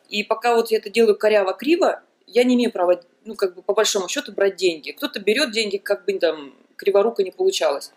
И 0.08 0.22
пока 0.22 0.54
вот 0.54 0.70
я 0.70 0.78
это 0.78 0.90
делаю 0.90 1.16
коряво-криво, 1.16 2.02
я 2.26 2.44
не 2.44 2.54
имею 2.54 2.72
права, 2.72 3.00
ну, 3.24 3.34
как 3.34 3.54
бы, 3.54 3.62
по 3.62 3.74
большому 3.74 4.08
счету, 4.08 4.32
брать 4.32 4.56
деньги. 4.56 4.92
Кто-то 4.92 5.20
берет 5.20 5.52
деньги, 5.52 5.76
как 5.76 6.04
бы 6.04 6.18
там 6.18 6.54
криворуко 6.76 7.22
не 7.22 7.30
получалось. 7.30 7.92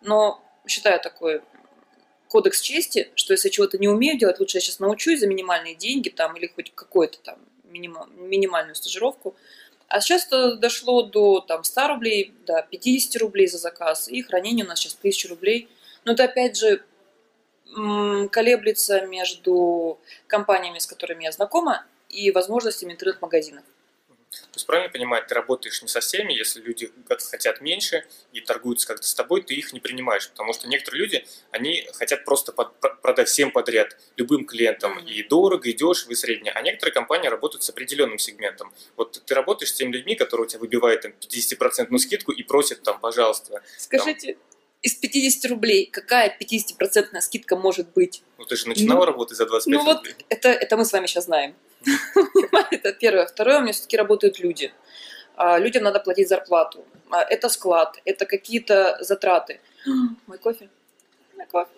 Но 0.00 0.42
считаю 0.66 1.00
такой 1.00 1.42
кодекс 2.28 2.60
чести, 2.60 3.10
что 3.14 3.34
если 3.34 3.48
я 3.48 3.52
чего-то 3.52 3.78
не 3.78 3.88
умею 3.88 4.18
делать, 4.18 4.40
лучше 4.40 4.56
я 4.56 4.60
сейчас 4.60 4.78
научусь 4.78 5.20
за 5.20 5.26
минимальные 5.26 5.74
деньги 5.74 6.08
там, 6.08 6.34
или 6.36 6.46
хоть 6.46 6.72
какую-то 6.74 7.18
там 7.20 7.38
минимум, 7.64 8.08
минимальную 8.16 8.74
стажировку. 8.74 9.34
А 9.88 10.00
сейчас 10.00 10.26
это 10.26 10.56
дошло 10.56 11.02
до 11.02 11.40
там, 11.40 11.64
100 11.64 11.88
рублей, 11.88 12.32
до 12.46 12.66
50 12.70 13.20
рублей 13.20 13.46
за 13.46 13.58
заказ, 13.58 14.08
и 14.08 14.22
хранение 14.22 14.64
у 14.64 14.68
нас 14.68 14.78
сейчас 14.78 14.96
1000 14.98 15.28
рублей. 15.28 15.68
Но 16.04 16.12
это 16.12 16.24
опять 16.24 16.56
же 16.56 16.82
колеблется 18.30 19.06
между 19.06 19.98
компаниями, 20.26 20.78
с 20.78 20.86
которыми 20.86 21.24
я 21.24 21.32
знакома, 21.32 21.84
и 22.08 22.30
возможностями 22.30 22.92
интернет-магазинов. 22.92 23.64
То 24.32 24.56
есть, 24.56 24.66
правильно 24.66 24.90
понимать, 24.90 25.26
ты 25.26 25.34
работаешь 25.34 25.82
не 25.82 25.88
со 25.88 26.00
всеми, 26.00 26.32
если 26.32 26.60
люди 26.60 26.90
хотят 27.30 27.60
меньше 27.60 28.04
и 28.32 28.40
торгуются 28.40 28.86
как-то 28.86 29.06
с 29.06 29.14
тобой, 29.14 29.42
ты 29.42 29.54
их 29.54 29.74
не 29.74 29.80
принимаешь, 29.80 30.28
потому 30.30 30.54
что 30.54 30.68
некоторые 30.68 31.02
люди, 31.02 31.26
они 31.50 31.86
хотят 31.94 32.24
просто 32.24 32.52
под, 32.52 32.78
продать 33.02 33.28
всем 33.28 33.50
подряд, 33.50 33.98
любым 34.16 34.46
клиентам, 34.46 34.98
mm-hmm. 34.98 35.10
и 35.10 35.22
дорого, 35.28 35.68
и 35.68 35.74
дешево, 35.74 36.12
и 36.12 36.14
среднее, 36.14 36.52
а 36.52 36.62
некоторые 36.62 36.94
компании 36.94 37.28
работают 37.28 37.62
с 37.62 37.70
определенным 37.70 38.18
сегментом. 38.18 38.72
Вот 38.96 39.22
ты 39.24 39.34
работаешь 39.34 39.70
с 39.70 39.74
теми 39.74 39.92
людьми, 39.92 40.14
которые 40.14 40.46
у 40.46 40.48
тебя 40.48 40.60
выбивают 40.60 41.02
там 41.02 41.12
50% 41.20 41.98
скидку 41.98 42.32
и 42.32 42.42
просят 42.42 42.82
там, 42.82 43.00
пожалуйста. 43.00 43.62
Скажите, 43.76 44.34
там, 44.34 44.42
из 44.82 44.94
50 44.94 45.50
рублей 45.50 45.86
какая 45.86 46.36
50% 46.38 47.20
скидка 47.20 47.56
может 47.56 47.92
быть? 47.92 48.22
Ну 48.38 48.44
ты 48.44 48.56
же 48.56 48.68
начинала 48.68 49.00
ну, 49.00 49.06
работать 49.06 49.38
за 49.38 49.46
25 49.46 49.72
ну, 49.72 49.94
рублей. 49.94 50.14
Вот 50.14 50.24
это, 50.28 50.48
это 50.48 50.76
мы 50.76 50.84
с 50.84 50.92
вами 50.92 51.06
сейчас 51.06 51.24
знаем. 51.24 51.54
Это 52.70 52.92
первое. 52.92 53.26
Второе, 53.26 53.58
у 53.58 53.62
меня 53.62 53.72
все-таки 53.72 53.96
работают 53.96 54.38
люди. 54.38 54.72
А, 55.34 55.58
людям 55.58 55.82
надо 55.82 55.98
платить 55.98 56.28
зарплату. 56.28 56.84
А, 57.10 57.22
это 57.24 57.48
склад, 57.48 58.00
это 58.04 58.24
какие-то 58.24 58.98
затраты. 59.00 59.60
Мой 60.28 60.38
кофе? 60.38 60.68
Кофе. 61.50 61.70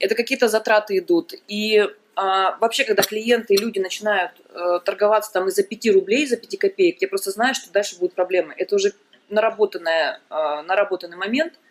Это 0.00 0.14
какие-то 0.14 0.48
затраты 0.48 0.98
идут. 0.98 1.32
И 1.48 1.82
а, 2.14 2.58
вообще, 2.58 2.84
когда 2.84 3.02
клиенты 3.02 3.54
и 3.54 3.56
люди 3.56 3.78
начинают 3.78 4.32
э, 4.50 4.80
торговаться 4.84 5.32
там 5.32 5.48
из-за 5.48 5.62
5 5.62 5.94
рублей, 5.94 6.26
за 6.26 6.36
5 6.36 6.58
копеек, 6.58 7.00
я 7.00 7.08
просто 7.08 7.30
знаю, 7.30 7.54
что 7.54 7.70
дальше 7.72 7.96
будут 7.98 8.14
проблемы. 8.14 8.54
Это 8.56 8.74
уже 8.74 8.92
наработанная, 9.30 10.20
наработанный 10.28 11.16
момент– 11.16 11.54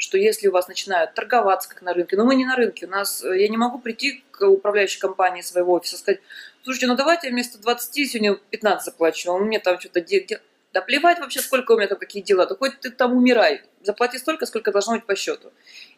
что 0.00 0.16
если 0.16 0.48
у 0.48 0.52
вас 0.52 0.66
начинают 0.66 1.12
торговаться 1.12 1.68
как 1.68 1.82
на 1.82 1.92
рынке, 1.92 2.16
но 2.16 2.24
мы 2.24 2.34
не 2.34 2.46
на 2.46 2.56
рынке, 2.56 2.86
у 2.86 2.88
нас, 2.88 3.22
э, 3.22 3.38
я 3.38 3.48
не 3.48 3.58
могу 3.58 3.78
прийти 3.78 4.24
к 4.30 4.48
управляющей 4.48 4.98
компании 4.98 5.42
своего 5.42 5.74
офиса 5.74 5.96
и 5.96 5.98
сказать, 5.98 6.20
слушайте, 6.64 6.86
ну 6.86 6.96
давайте 6.96 7.28
вместо 7.28 7.58
20 7.58 8.10
сегодня 8.10 8.34
15 8.34 8.82
заплачу, 8.82 9.30
он 9.30 9.42
мне 9.42 9.58
там 9.58 9.78
что-то 9.78 10.00
делает. 10.00 10.40
Да 10.72 10.80
плевать 10.80 11.18
вообще, 11.18 11.40
сколько 11.40 11.72
у 11.72 11.76
меня 11.76 11.86
там 11.86 11.98
какие 11.98 12.22
дела, 12.22 12.46
да 12.46 12.54
хоть 12.54 12.80
ты 12.80 12.90
там 12.90 13.14
умирай, 13.14 13.62
заплати 13.82 14.16
столько, 14.16 14.46
сколько 14.46 14.72
должно 14.72 14.94
быть 14.94 15.04
по 15.04 15.14
счету. 15.14 15.52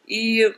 И 0.06 0.52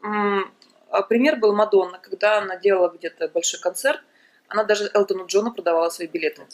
а 0.00 1.02
пример 1.02 1.36
был 1.36 1.54
Мадонна, 1.54 1.98
когда 1.98 2.38
она 2.38 2.56
делала 2.56 2.88
где-то 2.88 3.28
большой 3.28 3.60
концерт, 3.60 4.00
она 4.48 4.64
даже 4.64 4.90
Элтону 4.94 5.26
Джону 5.26 5.52
продавала 5.52 5.90
свои 5.90 6.08
билеты. 6.08 6.46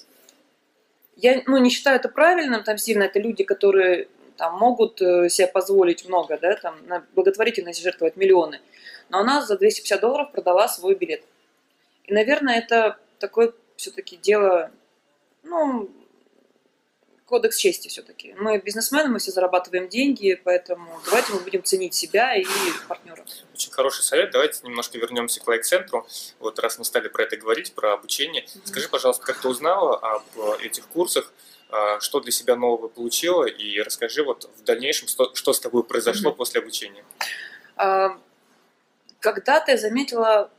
Я 1.15 1.43
ну, 1.47 1.59
не 1.59 1.71
считаю 1.71 2.01
это 2.01 2.09
правильным, 2.09 2.65
там 2.65 2.77
сильно 2.77 3.05
это 3.05 3.21
люди, 3.21 3.45
которые 3.45 4.09
там 4.37 4.59
могут 4.59 5.01
э, 5.01 5.29
себе 5.29 5.47
позволить 5.47 6.07
много, 6.07 6.39
да, 6.39 6.57
там 6.57 6.87
на 6.87 7.05
благотворительность 7.15 7.83
жертвовать 7.83 8.17
миллионы. 8.17 8.61
Но 9.09 9.19
она 9.19 9.43
за 9.43 9.57
250 9.57 10.01
долларов 10.01 10.33
продала 10.33 10.69
свой 10.69 10.95
билет. 10.95 11.23
И, 12.05 12.13
наверное, 12.13 12.59
это 12.59 12.99
такое 13.19 13.53
все-таки 13.77 14.17
дело, 14.17 14.71
ну, 15.43 15.91
кодекс 17.27 17.57
чести 17.57 17.89
все-таки. 17.89 18.35
Мы 18.39 18.59
бизнесмены, 18.59 19.09
мы 19.09 19.19
все 19.19 19.31
зарабатываем 19.31 19.89
деньги, 19.89 20.41
поэтому 20.45 21.01
давайте 21.05 21.33
мы 21.33 21.41
будем 21.41 21.65
ценить 21.65 21.95
себя 21.95 22.37
и 22.37 22.45
партнера. 22.89 23.25
Очень 23.53 23.73
хороший 23.73 24.03
совет. 24.03 24.31
Давайте 24.31 24.61
немножко 24.63 24.99
вернемся 24.99 25.41
к 25.41 25.49
лайк-центру. 25.49 26.07
Вот 26.39 26.59
раз 26.59 26.79
мы 26.79 26.85
стали 26.85 27.09
про 27.09 27.25
это 27.25 27.37
говорить, 27.37 27.75
про 27.75 27.95
обучение. 27.95 28.45
Mm-hmm. 28.45 28.67
Скажи, 28.67 28.89
пожалуйста, 28.89 29.25
как 29.25 29.41
ты 29.41 29.49
узнала 29.49 29.97
об 29.97 30.25
э, 30.37 30.65
этих 30.65 30.87
курсах? 30.89 31.33
А, 31.75 31.99
что 31.99 32.21
для 32.21 32.31
себя 32.31 32.55
нового 32.55 32.87
получила, 32.87 33.47
и 33.47 33.81
расскажи 33.81 34.23
вот 34.23 34.49
в 34.57 34.63
дальнейшем, 34.63 35.09
что, 35.09 35.35
что 35.35 35.53
с 35.53 35.59
тобой 35.59 35.83
произошло 35.83 36.31
mm-hmm. 36.31 36.37
после 36.37 36.61
обучения. 36.61 37.05
А, 37.77 38.17
когда-то 39.19 39.73
я 39.73 39.77
заметила 39.77 40.53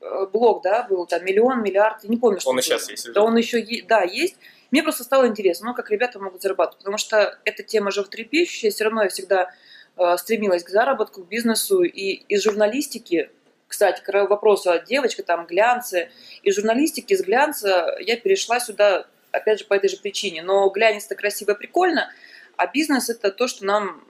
э, 0.00 0.26
блог, 0.32 0.62
да, 0.62 0.84
был 0.84 1.04
там 1.04 1.22
миллион, 1.22 1.62
миллиард, 1.62 2.02
не 2.04 2.16
помню, 2.16 2.40
что 2.40 2.48
Он 2.48 2.58
и 2.58 2.62
сейчас 2.62 2.88
есть. 2.88 3.12
Да, 3.12 3.24
он 3.24 3.36
еще, 3.36 3.62
да, 3.86 4.04
есть. 4.04 4.36
Мне 4.70 4.82
просто 4.82 5.04
стало 5.04 5.26
интересно, 5.26 5.68
ну, 5.68 5.74
как 5.74 5.90
ребята 5.90 6.18
могут 6.18 6.40
зарабатывать, 6.40 6.78
потому 6.78 6.96
что 6.96 7.38
эта 7.44 7.62
тема 7.62 7.90
животрепещущая, 7.90 8.70
все 8.70 8.84
равно 8.84 9.02
я 9.02 9.10
всегда 9.10 9.50
э, 9.98 10.16
стремилась 10.16 10.64
к 10.64 10.70
заработку, 10.70 11.24
к 11.24 11.28
бизнесу, 11.28 11.82
и 11.82 12.24
из 12.26 12.42
журналистики, 12.42 13.30
кстати, 13.66 14.00
к 14.02 14.10
вопросу 14.24 14.70
о 14.70 14.78
девочке, 14.78 15.22
там, 15.22 15.46
глянце, 15.46 16.10
из 16.42 16.54
журналистики, 16.54 17.12
из 17.12 17.20
глянца 17.20 17.98
я 18.00 18.16
перешла 18.16 18.60
сюда 18.60 19.08
опять 19.32 19.60
же, 19.60 19.64
по 19.64 19.74
этой 19.74 19.88
же 19.88 19.96
причине. 19.98 20.42
Но 20.42 20.68
глянец 20.70 21.06
это 21.06 21.14
красиво, 21.14 21.54
прикольно, 21.54 22.10
а 22.56 22.66
бизнес 22.66 23.08
это 23.08 23.30
то, 23.30 23.48
что 23.48 23.64
нам 23.64 24.04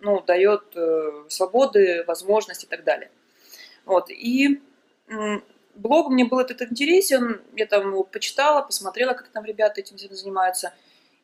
ну, 0.00 0.20
дает 0.22 0.62
э, 0.74 1.24
свободы, 1.28 2.04
возможности 2.06 2.64
и 2.64 2.68
так 2.68 2.84
далее. 2.84 3.10
Вот. 3.84 4.10
И 4.10 4.60
блог 5.74 6.10
мне 6.10 6.24
был 6.24 6.38
этот 6.38 6.62
интересен, 6.62 7.40
я 7.54 7.66
там 7.66 7.88
его 7.88 8.04
почитала, 8.04 8.62
посмотрела, 8.62 9.14
как 9.14 9.28
там 9.28 9.44
ребята 9.44 9.80
этим 9.80 9.98
занимаются. 9.98 10.72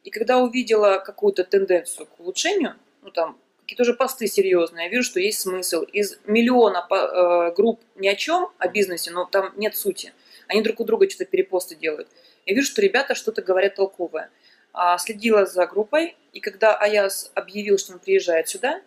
И 0.05 0.11
когда 0.11 0.39
увидела 0.39 0.99
какую-то 0.99 1.45
тенденцию 1.45 2.07
к 2.07 2.21
улучшению, 2.21 2.75
ну 3.03 3.11
там 3.11 3.39
какие-то 3.61 3.83
уже 3.83 3.95
посты 3.95 4.27
серьезные, 4.27 4.85
я 4.85 4.91
вижу, 4.91 5.03
что 5.03 5.21
есть 5.21 5.41
смысл. 5.41 5.83
Из 5.83 6.19
миллиона 6.27 6.87
э, 6.89 7.55
групп 7.55 7.81
ни 7.97 8.07
о 8.07 8.15
чем, 8.15 8.49
о 8.59 8.69
бизнесе, 8.69 9.11
но 9.11 9.25
там 9.25 9.53
нет 9.57 9.77
сути. 9.77 10.13
Они 10.47 10.63
друг 10.63 10.81
у 10.81 10.85
друга 10.85 11.09
что-то 11.11 11.25
перепосты 11.25 11.75
делают 11.75 12.09
я 12.47 12.55
вижу, 12.55 12.69
что 12.69 12.81
ребята 12.81 13.15
что-то 13.15 13.43
говорят 13.43 13.75
толковое. 13.75 14.31
А, 14.73 14.99
следила 14.99 15.47
за 15.47 15.67
группой, 15.67 16.17
и 16.33 16.41
когда 16.41 16.77
Аяс 16.77 17.31
объявил, 17.35 17.77
что 17.79 17.95
он 17.95 17.99
приезжает 17.99 18.49
сюда, 18.49 18.81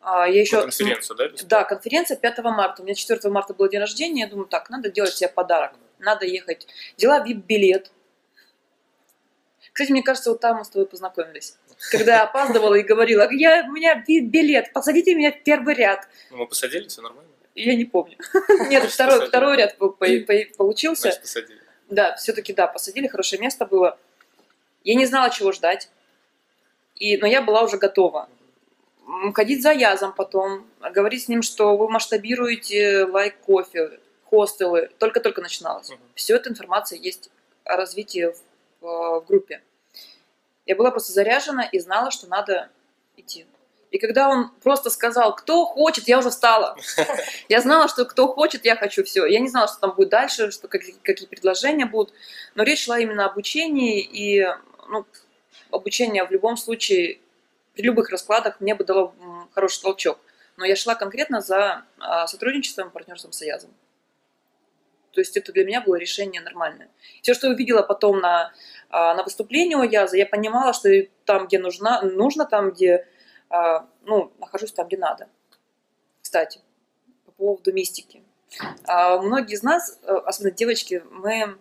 а, 0.00 0.28
я 0.28 0.40
еще... 0.40 0.60
Конференцию, 0.62 1.16
да? 1.16 1.28
Да, 1.44 1.64
конференция 1.64 2.16
5 2.16 2.38
марта. 2.44 2.82
У 2.82 2.84
меня 2.84 2.94
4 2.94 3.20
марта 3.30 3.54
был 3.54 3.68
день 3.68 3.80
рождения, 3.80 4.22
я 4.22 4.28
думаю, 4.28 4.46
так, 4.46 4.68
надо 4.70 4.90
делать 4.90 5.14
себе 5.14 5.28
подарок, 5.28 5.72
надо 5.98 6.26
ехать. 6.26 6.66
Взяла 6.96 7.24
VIP-билет. 7.24 7.90
Кстати, 9.72 9.92
мне 9.92 10.02
кажется, 10.02 10.30
вот 10.30 10.40
там 10.40 10.58
мы 10.58 10.64
с 10.64 10.68
тобой 10.68 10.86
познакомились. 10.86 11.56
Когда 11.90 12.16
я 12.16 12.22
опаздывала 12.24 12.74
и 12.74 12.82
говорила, 12.82 13.28
я, 13.30 13.64
у 13.68 13.72
меня 13.72 14.04
VIP-билет, 14.06 14.72
посадите 14.72 15.14
меня 15.14 15.32
в 15.32 15.42
первый 15.42 15.74
ряд. 15.74 16.08
Ну, 16.30 16.38
мы 16.38 16.46
посадили, 16.46 16.88
все 16.88 17.02
нормально? 17.02 17.30
Я 17.54 17.74
не 17.76 17.84
помню. 17.84 18.16
Нет, 18.68 18.90
второй, 18.90 19.26
второй 19.26 19.56
ряд 19.56 19.76
получился. 20.56 21.02
Значит, 21.02 21.20
посадили. 21.22 21.63
Да, 21.94 22.16
все-таки 22.16 22.52
да, 22.52 22.66
посадили, 22.66 23.06
хорошее 23.06 23.40
место 23.40 23.66
было. 23.66 23.98
Я 24.82 24.94
не 24.96 25.06
знала, 25.06 25.30
чего 25.30 25.52
ждать, 25.52 25.88
и, 26.96 27.16
но 27.16 27.26
я 27.26 27.40
была 27.40 27.62
уже 27.62 27.78
готова. 27.78 28.28
Ходить 29.34 29.62
за 29.62 29.72
Язом 29.72 30.12
потом, 30.12 30.66
говорить 30.80 31.24
с 31.24 31.28
ним, 31.28 31.42
что 31.42 31.76
вы 31.76 31.88
масштабируете 31.88 33.04
лайк 33.04 33.38
кофе, 33.40 34.00
хостелы, 34.24 34.90
только-только 34.98 35.40
начиналось. 35.40 35.90
Uh-huh. 35.90 35.98
Все 36.14 36.36
эта 36.36 36.50
информация 36.50 36.98
есть 36.98 37.30
о 37.64 37.76
развитии 37.76 38.32
в, 38.80 39.20
в 39.20 39.24
группе. 39.26 39.62
Я 40.66 40.74
была 40.74 40.90
просто 40.90 41.12
заряжена 41.12 41.62
и 41.64 41.78
знала, 41.78 42.10
что 42.10 42.26
надо 42.26 42.70
идти. 43.16 43.46
И 43.94 43.98
когда 43.98 44.28
он 44.28 44.50
просто 44.60 44.90
сказал, 44.90 45.36
кто 45.36 45.64
хочет, 45.66 46.08
я 46.08 46.18
уже 46.18 46.30
встала. 46.30 46.76
Я 47.48 47.60
знала, 47.60 47.86
что 47.86 48.04
кто 48.04 48.26
хочет, 48.26 48.64
я 48.64 48.74
хочу 48.74 49.04
все. 49.04 49.24
Я 49.24 49.38
не 49.38 49.48
знала, 49.48 49.68
что 49.68 49.78
там 49.78 49.94
будет 49.94 50.08
дальше, 50.08 50.50
что 50.50 50.66
какие, 50.66 50.96
какие 51.04 51.28
предложения 51.28 51.86
будут. 51.86 52.12
Но 52.56 52.64
речь 52.64 52.82
шла 52.82 52.98
именно 52.98 53.26
об 53.26 53.34
обучении, 53.34 54.00
и 54.00 54.44
ну, 54.88 55.06
обучение 55.70 56.24
в 56.24 56.32
любом 56.32 56.56
случае, 56.56 57.20
при 57.74 57.84
любых 57.84 58.10
раскладах 58.10 58.60
мне 58.60 58.74
бы 58.74 58.82
дало 58.82 59.14
хороший 59.54 59.82
толчок. 59.82 60.18
Но 60.56 60.64
я 60.64 60.74
шла 60.74 60.96
конкретно 60.96 61.40
за 61.40 61.84
а, 62.00 62.26
сотрудничеством, 62.26 62.90
партнерством 62.90 63.30
с 63.30 63.42
Аязом. 63.42 63.70
То 65.12 65.20
есть 65.20 65.36
это 65.36 65.52
для 65.52 65.64
меня 65.64 65.80
было 65.80 65.94
решение 65.94 66.40
нормальное. 66.40 66.88
Все, 67.22 67.32
что 67.32 67.46
я 67.46 67.52
увидела 67.52 67.82
потом 67.82 68.18
на, 68.18 68.52
а, 68.90 69.14
на 69.14 69.22
выступлении 69.22 69.76
у 69.76 69.84
Яза, 69.84 70.16
я 70.16 70.26
понимала, 70.26 70.72
что 70.72 70.88
там, 71.24 71.46
где 71.46 71.60
нужно, 71.60 72.02
нужно, 72.02 72.44
там, 72.44 72.72
где 72.72 73.06
ну, 73.50 74.32
нахожусь 74.38 74.72
там, 74.72 74.86
где 74.86 74.96
надо. 74.96 75.28
Кстати, 76.22 76.60
по 77.26 77.32
поводу 77.32 77.72
мистики. 77.72 78.22
А, 78.84 79.18
многие 79.18 79.54
из 79.54 79.62
нас, 79.62 79.98
э, 80.02 80.12
особенно 80.26 80.52
девочки, 80.52 81.02
мы 81.10 81.58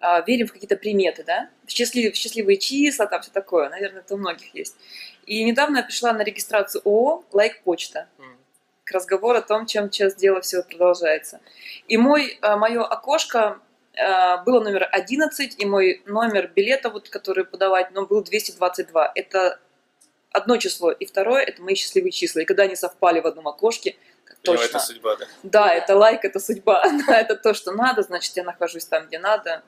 а, 0.00 0.20
верим 0.20 0.46
в 0.46 0.52
какие-то 0.52 0.76
приметы, 0.76 1.24
да, 1.24 1.50
в 1.66 1.70
счастливые, 1.70 2.12
в 2.12 2.16
счастливые 2.16 2.58
числа, 2.58 3.06
там 3.06 3.22
все 3.22 3.30
такое, 3.30 3.68
наверное, 3.68 4.00
это 4.00 4.14
у 4.14 4.18
многих 4.18 4.54
есть. 4.54 4.76
И 5.24 5.42
недавно 5.44 5.78
я 5.78 5.82
пришла 5.82 6.12
на 6.12 6.22
регистрацию 6.22 6.82
ООО 6.84 7.24
«Лайк-почта», 7.32 8.08
к 8.84 8.92
разговору 8.92 9.38
о 9.38 9.42
том, 9.42 9.66
чем 9.66 9.90
сейчас 9.90 10.14
дело 10.14 10.40
все 10.40 10.62
продолжается. 10.62 11.40
И 11.88 11.96
мой, 11.96 12.38
мое 12.40 12.84
окошко 12.84 13.58
было 13.96 14.60
номер 14.62 14.88
11, 14.92 15.58
и 15.58 15.66
мой 15.66 16.02
номер 16.06 16.52
билета, 16.54 16.88
вот, 16.90 17.08
который 17.08 17.44
подавать, 17.44 17.90
но 17.90 18.06
был 18.06 18.22
222. 18.22 19.10
Это 19.16 19.58
одно 20.36 20.56
число, 20.58 20.90
и 20.92 21.04
второе– 21.06 21.42
это 21.46 21.62
мои 21.62 21.74
счастливые 21.74 22.12
числа. 22.12 22.40
И 22.42 22.44
когда 22.44 22.64
они 22.64 22.76
совпали 22.76 23.20
в 23.20 23.26
одном 23.26 23.48
окошке, 23.48 23.96
точно. 24.42 24.64
это 24.64 24.78
судьба, 24.78 25.16
да? 25.16 25.26
Да, 25.42 25.72
это 25.74 25.96
лайк, 25.96 26.24
это 26.24 26.38
судьба. 26.38 26.82
Да, 27.06 27.20
это 27.20 27.34
то, 27.36 27.54
что 27.54 27.72
надо, 27.72 28.02
значит, 28.02 28.36
я 28.36 28.44
нахожусь 28.44 28.84
там, 28.84 29.06
где 29.06 29.18
надо. 29.18 29.62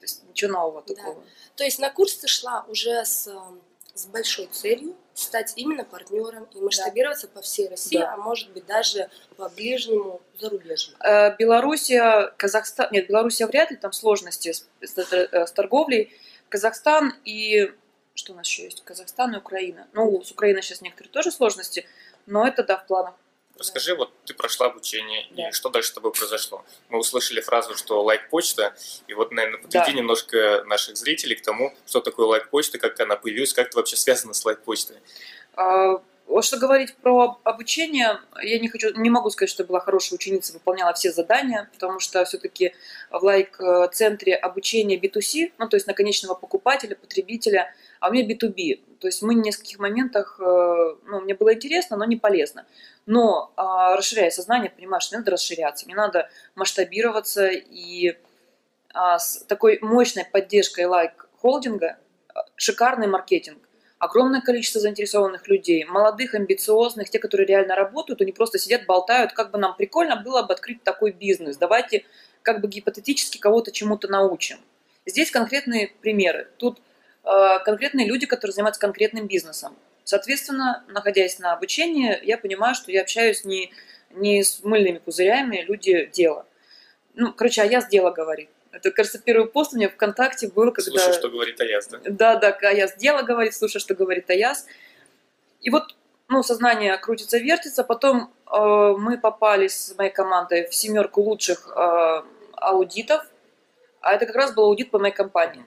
есть 0.00 0.22
ничего 0.28 0.52
нового 0.52 0.82
Да. 0.86 0.94
такого. 0.94 1.22
То 1.56 1.64
есть 1.64 1.78
на 1.78 1.90
курс 1.90 2.14
ты 2.16 2.28
шла 2.28 2.64
уже 2.68 3.04
с, 3.04 3.26
э, 3.26 3.34
с 3.94 4.06
большой 4.06 4.46
целью 4.46 4.94
стать 5.14 5.52
именно 5.56 5.84
партнером 5.84 6.44
и 6.54 6.60
масштабироваться 6.60 7.28
по 7.28 7.40
всей 7.40 7.68
России, 7.68 7.98
Да. 7.98 8.12
а 8.14 8.16
может 8.16 8.50
быть 8.52 8.66
даже 8.66 9.08
по 9.36 9.48
ближнему 9.48 10.20
зарубежью. 10.38 10.94
Э, 11.00 11.34
Белоруссия, 11.36 12.32
Казахстан, 12.36 12.88
нет, 12.90 13.06
Белоруссия 13.08 13.46
вряд 13.46 13.70
ли, 13.70 13.76
там 13.76 13.92
сложности 13.92 14.52
с, 14.52 14.66
с- 14.82 14.98
э, 15.12 15.46
с 15.46 15.52
торговлей. 15.52 16.12
Казахстан 16.48 17.14
и 17.24 17.72
что 18.14 18.32
у 18.32 18.36
нас 18.36 18.46
еще 18.48 18.64
есть? 18.64 18.82
Казахстан 18.84 19.34
и 19.34 19.38
Украина. 19.38 19.88
Ну, 19.92 20.22
с 20.22 20.30
Украиной 20.30 20.62
сейчас 20.62 20.80
некоторые 20.80 21.10
тоже 21.12 21.30
сложности, 21.32 21.86
но 22.26 22.46
это 22.46 22.62
да 22.62 22.76
в 22.76 22.86
планах. 22.86 23.14
Расскажи, 23.56 23.94
вот 23.94 24.12
ты 24.24 24.34
прошла 24.34 24.66
обучение, 24.66 25.28
Да. 25.30 25.48
и 25.48 25.52
что 25.52 25.68
дальше 25.68 25.90
с 25.90 25.92
тобой 25.92 26.12
произошло? 26.12 26.64
Мы 26.88 26.98
услышали 26.98 27.40
фразу, 27.40 27.76
что 27.76 28.02
лайк-почта, 28.02 28.74
и 29.06 29.14
вот, 29.14 29.30
наверное, 29.30 29.58
подведи 29.60 29.86
Да. 29.86 29.92
немножко 29.92 30.64
наших 30.66 30.96
зрителей 30.96 31.36
к 31.36 31.42
тому, 31.42 31.72
что 31.86 32.00
такое 32.00 32.26
лайк-почта, 32.26 32.78
как 32.78 32.98
она 32.98 33.14
появилась, 33.14 33.52
как 33.52 33.70
ты 33.70 33.76
вообще 33.76 33.96
связана 33.96 34.34
с 34.34 34.44
лайк-почтой. 34.44 34.96
Что 36.40 36.58
говорить 36.58 36.96
про 36.96 37.38
обучение, 37.44 38.18
я 38.42 38.58
не 38.58 38.68
хочу, 38.68 38.92
не 38.98 39.08
могу 39.08 39.30
сказать, 39.30 39.50
что 39.50 39.64
была 39.64 39.80
хорошей 39.80 40.14
ученицей, 40.14 40.54
выполняла 40.54 40.92
все 40.92 41.12
задания, 41.12 41.70
потому 41.72 42.00
что 42.00 42.24
все-таки 42.24 42.74
в 43.10 43.22
лайк-центре 43.22 44.34
обучение 44.34 44.98
B2C, 44.98 45.52
ну, 45.58 45.68
то 45.68 45.76
есть 45.76 45.86
на 45.86 45.94
конечного 45.94 46.34
покупателя, 46.34 46.96
потребителя, 46.96 47.72
а 48.00 48.08
у 48.08 48.12
меня 48.12 48.26
B2B. 48.26 48.98
То 48.98 49.06
есть 49.06 49.22
мы 49.22 49.34
в 49.34 49.38
нескольких 49.38 49.78
моментах, 49.78 50.40
э, 50.40 50.44
ну, 51.04 51.20
мне 51.20 51.34
было 51.34 51.54
интересно, 51.54 51.96
но 51.96 52.04
не 52.04 52.16
полезно. 52.16 52.66
Но 53.06 53.52
а, 53.56 53.96
расширяя 53.96 54.30
сознание, 54.30 54.70
понимаешь, 54.70 55.10
не 55.12 55.18
надо 55.18 55.30
расширяться, 55.30 55.86
не 55.86 55.94
надо 55.94 56.30
масштабироваться 56.54 57.48
и 57.48 58.16
а, 58.94 59.18
с 59.18 59.44
такой 59.44 59.78
мощной 59.82 60.24
поддержкой 60.24 60.86
лайк-холдинга 60.86 61.98
а, 62.32 62.44
шикарный 62.56 63.08
маркетинг 63.08 63.63
огромное 64.04 64.40
количество 64.40 64.80
заинтересованных 64.80 65.48
людей, 65.48 65.84
молодых, 65.84 66.34
амбициозных, 66.34 67.10
те, 67.10 67.18
которые 67.18 67.46
реально 67.46 67.74
работают, 67.74 68.20
они 68.20 68.32
просто 68.32 68.58
сидят, 68.58 68.86
болтают, 68.86 69.32
как 69.32 69.50
бы 69.50 69.58
нам 69.58 69.76
прикольно 69.76 70.16
было 70.16 70.42
бы 70.42 70.52
открыть 70.52 70.82
такой 70.82 71.12
бизнес, 71.12 71.56
давайте 71.56 72.04
как 72.42 72.60
бы 72.60 72.68
гипотетически 72.68 73.38
кого-то 73.38 73.72
чему-то 73.72 74.08
научим. 74.08 74.58
Здесь 75.06 75.30
конкретные 75.30 75.88
примеры. 76.00 76.48
Тут 76.58 76.80
э, 77.24 77.58
конкретные 77.64 78.06
люди, 78.06 78.26
которые 78.26 78.52
занимаются 78.52 78.80
конкретным 78.80 79.26
бизнесом. 79.26 79.74
Соответственно, 80.04 80.84
находясь 80.88 81.38
на 81.38 81.54
обучении, 81.54 82.18
я 82.22 82.36
понимаю, 82.36 82.74
что 82.74 82.92
я 82.92 83.02
общаюсь 83.02 83.44
не, 83.44 83.72
не 84.10 84.44
с 84.44 84.62
мыльными 84.62 84.98
пузырями, 84.98 85.64
люди 85.66 86.10
дела. 86.12 86.46
Ну, 87.14 87.32
короче, 87.32 87.62
а 87.62 87.64
я 87.64 87.80
с 87.80 87.88
дела 87.88 88.10
говорит. 88.10 88.50
Это, 88.74 88.90
кажется, 88.90 89.20
первый 89.20 89.46
пост 89.46 89.72
у 89.72 89.76
меня 89.76 89.88
ВКонтакте 89.88 90.48
был, 90.48 90.72
когда... 90.72 90.90
Слушай, 90.90 91.12
что 91.12 91.28
говорит 91.28 91.60
Аяз, 91.60 91.86
да? 91.86 92.00
Да, 92.04 92.36
да, 92.36 92.48
Аяс 92.68 92.96
дело 92.96 93.22
говорит, 93.22 93.54
слушай, 93.54 93.78
что 93.78 93.94
говорит 93.94 94.28
Аяс. 94.30 94.66
И 95.60 95.70
вот, 95.70 95.94
ну, 96.28 96.42
сознание 96.42 96.96
крутится, 96.98 97.38
вертится. 97.38 97.84
Потом 97.84 98.32
э, 98.50 98.94
мы 98.98 99.16
попали 99.18 99.68
с 99.68 99.94
моей 99.96 100.10
командой 100.10 100.66
в 100.68 100.74
семерку 100.74 101.22
лучших 101.22 101.72
э, 101.74 102.22
аудитов. 102.56 103.22
А 104.00 104.12
это 104.12 104.26
как 104.26 104.34
раз 104.34 104.52
был 104.54 104.64
аудит 104.64 104.90
по 104.90 104.98
моей 104.98 105.14
компании. 105.14 105.64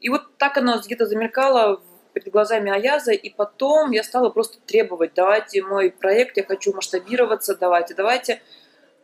И 0.00 0.08
вот 0.08 0.36
так 0.36 0.56
оно 0.56 0.80
где-то 0.80 1.06
замелькало 1.06 1.80
перед 2.12 2.32
глазами 2.32 2.70
Аяза, 2.70 3.12
и 3.12 3.30
потом 3.30 3.92
я 3.92 4.02
стала 4.02 4.30
просто 4.30 4.58
требовать, 4.66 5.12
давайте 5.14 5.62
мой 5.62 5.90
проект, 5.90 6.36
я 6.36 6.44
хочу 6.44 6.72
масштабироваться, 6.72 7.56
давайте, 7.56 7.94
давайте. 7.94 8.42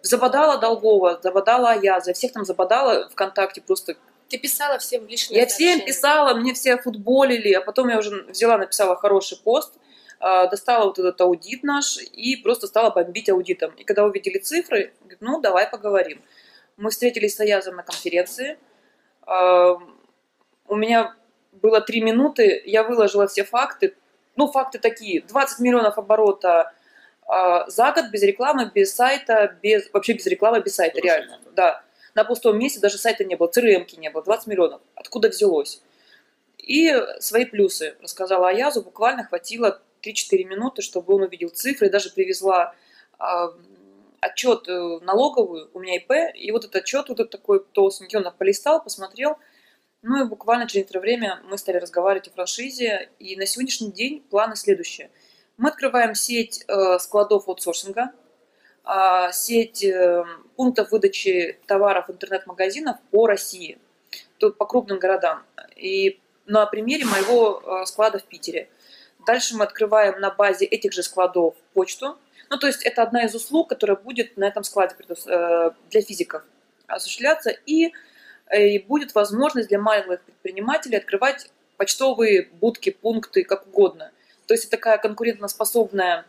Забодала 0.05 0.59
Долгова, 0.59 1.19
забодала 1.23 1.71
Аяза, 1.71 2.13
всех 2.13 2.33
там 2.33 2.45
забодала 2.45 3.09
ВКонтакте 3.09 3.63
просто 3.63 3.97
Ты 4.29 4.37
писала 4.37 4.77
всем 4.79 5.07
в 5.07 5.09
личные 5.09 5.41
я 5.41 5.47
всем 5.47 5.79
сообщения. 5.79 5.87
писала, 5.87 6.35
мне 6.35 6.53
все 6.53 6.77
футболили, 6.77 7.55
а 7.55 7.63
потом 7.63 7.89
я 7.89 7.99
уже 7.99 8.25
взяла, 8.25 8.59
написала 8.59 8.97
хороший 8.97 9.39
пост, 9.39 9.73
а, 10.21 10.47
достала 10.49 10.85
вот 10.85 10.99
этот 10.99 11.19
аудит 11.23 11.63
наш 11.63 11.97
и 11.97 12.37
просто 12.37 12.67
стала 12.67 12.91
бомбить 12.91 13.31
аудитом. 13.31 13.73
И 13.77 13.85
когда 13.85 14.05
увидели 14.05 14.37
цифры, 14.37 14.93
ну, 15.21 15.40
давай 15.40 15.67
поговорим. 15.71 16.21
Мы 16.77 16.90
встретились 16.90 17.37
с 17.37 17.40
Аязом 17.40 17.77
на 17.77 17.83
конференции. 17.83 18.59
А, 19.23 19.79
У 20.67 20.77
меня 20.77 21.17
было 21.53 21.81
три 21.81 22.03
минуты, 22.03 22.62
я 22.67 22.83
выложила 22.83 23.27
все 23.27 23.43
факты. 23.45 23.95
Ну, 24.37 24.53
факты 24.53 24.79
такие. 24.79 25.23
20 25.23 25.61
миллионов 25.61 25.97
оборота 25.97 26.75
за 27.27 27.93
год 27.93 28.11
без 28.11 28.23
рекламы, 28.23 28.71
без 28.75 28.95
сайта, 28.95 29.57
без, 29.63 29.91
вообще 29.93 30.13
без 30.13 30.27
рекламы, 30.27 30.61
без 30.61 30.75
сайта, 30.75 31.01
Хороший 31.01 31.07
реально. 31.07 31.41
Да. 31.57 31.83
На 32.15 32.25
пустом 32.25 32.59
месте 32.59 32.81
даже 32.81 32.99
сайта 32.99 33.25
не 33.25 33.35
было, 33.35 33.49
crm 33.49 33.87
не 33.99 34.11
было, 34.11 34.23
20 34.23 34.47
миллионов. 34.47 34.81
Откуда 34.95 35.29
взялось? 35.29 35.81
И 36.59 36.95
свои 37.21 37.45
плюсы 37.45 37.97
рассказала 38.01 38.49
Аязу, 38.49 38.83
буквально 38.83 39.25
хватило 39.25 39.83
3-4 40.03 40.45
минуты, 40.45 40.83
чтобы 40.83 41.15
он 41.15 41.23
увидел 41.23 41.49
цифры, 41.49 41.91
даже 41.91 42.11
привезла 42.11 42.75
а, 43.19 43.53
отчет 44.21 44.69
э, 44.69 44.99
налоговую, 45.03 45.71
у 45.75 45.81
меня 45.81 45.97
ИП, 45.97 46.35
и 46.35 46.51
вот 46.51 46.65
этот 46.65 46.77
отчет 46.77 47.09
вот 47.09 47.21
этот 47.21 47.31
такой 47.31 47.63
толстенький, 47.73 48.19
он 48.19 48.33
полистал, 48.37 48.83
посмотрел, 48.83 49.39
ну 50.03 50.25
и 50.25 50.29
буквально 50.29 50.67
через 50.67 50.83
некоторое 50.85 51.01
время 51.01 51.41
мы 51.45 51.59
стали 51.59 51.77
разговаривать 51.77 52.29
о 52.29 52.31
франшизе, 52.31 53.11
и 53.19 53.37
на 53.37 53.47
сегодняшний 53.47 53.93
день 53.93 54.23
планы 54.31 54.57
следующие. 54.57 55.11
Мы 55.57 55.69
открываем 55.69 56.14
сеть 56.14 56.64
э, 56.67 56.99
складов 56.99 57.49
аутсорсинга, 57.49 58.11
а, 58.85 59.33
сеть 59.33 59.85
э, 59.85 60.25
пунктов 60.57 60.90
выдачи 60.90 61.59
товаров 61.67 62.11
интернет-магазинов 62.11 62.97
по 63.11 63.27
России, 63.27 63.79
то 64.38 64.51
по 64.51 64.67
крупным 64.67 64.99
городам. 64.99 65.43
И 65.77 66.21
на 66.47 66.67
примере 66.67 67.05
моего 67.05 67.62
э, 67.62 67.87
склада 67.87 68.19
в 68.19 68.25
Питере. 68.25 68.69
Дальше 69.27 69.57
мы 69.57 69.64
открываем 69.64 70.21
на 70.21 70.31
базе 70.31 70.67
этих 70.67 70.93
же 70.93 71.03
складов 71.03 71.55
почту. 71.73 72.19
Ну, 72.51 72.59
то 72.59 72.67
есть 72.67 72.83
это 72.83 73.03
одна 73.03 73.25
из 73.25 73.35
услуг, 73.35 73.71
которая 73.71 73.97
будет 73.97 74.37
на 74.37 74.45
этом 74.45 74.64
складе 74.64 74.95
для 74.99 76.03
физиков 76.03 76.43
осуществляться. 76.87 77.51
И, 77.64 77.93
и 78.55 78.79
будет 78.81 79.14
возможность 79.14 79.69
для 79.69 79.79
малых 79.79 80.21
предпринимателей 80.21 80.99
открывать 80.99 81.51
почтовые 81.79 82.51
будки, 82.61 82.90
пункты, 82.90 83.45
как 83.45 83.67
угодно. 83.67 84.11
То 84.46 84.54
есть 84.54 84.64
это 84.64 84.76
такая 84.76 84.98
конкурентоспособная 84.98 86.26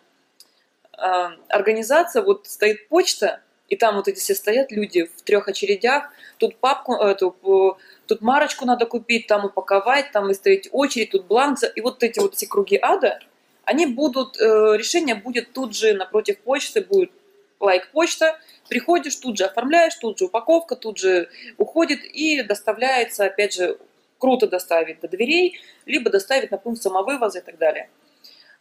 э, 0.97 1.01
организация. 1.49 2.21
Вот 2.21 2.47
стоит 2.47 2.88
почта, 2.88 3.41
и 3.67 3.75
там 3.75 3.95
вот 3.95 4.08
эти 4.08 4.19
все 4.19 4.36
стоят 4.36 4.71
люди 4.71 5.06
в 5.06 5.21
трех 5.23 5.47
очередях. 5.47 6.10
Тут 6.38 6.58
папку, 6.58 6.93
эту, 6.95 7.36
э, 7.43 7.82
тут 8.08 8.21
марочку 8.21 8.65
надо 8.65 8.86
купить, 8.86 9.28
там 9.28 9.45
упаковать, 9.45 10.12
там 10.12 10.25
выставить 10.25 10.69
очередь, 10.71 11.12
тут 11.12 11.25
бланк. 11.25 11.60
И 11.75 11.82
вот 11.82 12.04
эти 12.04 12.19
вот 12.19 12.34
эти 12.34 12.45
круги 12.45 12.80
ада, 12.82 13.19
они 13.63 13.86
будут, 13.86 14.39
э, 14.39 14.78
решение 14.78 15.15
будет 15.15 15.51
тут 15.54 15.75
же 15.75 15.93
напротив 15.93 16.39
почты, 16.39 16.82
будет 16.82 17.12
лайк 17.60 17.89
почта, 17.91 18.39
приходишь, 18.69 19.15
тут 19.15 19.38
же 19.38 19.45
оформляешь, 19.45 19.95
тут 19.95 20.19
же 20.19 20.25
упаковка, 20.25 20.75
тут 20.75 20.97
же 20.97 21.30
уходит 21.58 22.04
и 22.04 22.43
доставляется, 22.43 23.25
опять 23.25 23.54
же, 23.54 23.78
круто 24.19 24.47
доставить 24.47 24.99
до 25.01 25.08
дверей, 25.08 25.60
либо 25.86 26.10
доставить 26.10 26.51
на 26.51 26.58
пункт 26.58 26.82
самовывоза 26.82 27.39
и 27.39 27.41
так 27.41 27.58
далее. 27.58 27.89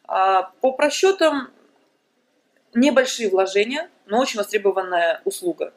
А 0.06 0.42
По 0.60 0.72
просчетам 0.72 1.50
небольшие 2.74 3.30
вложения, 3.30 3.90
но 4.06 4.20
очень 4.20 4.38
востребованная 4.38 5.20
услуга. 5.24 5.72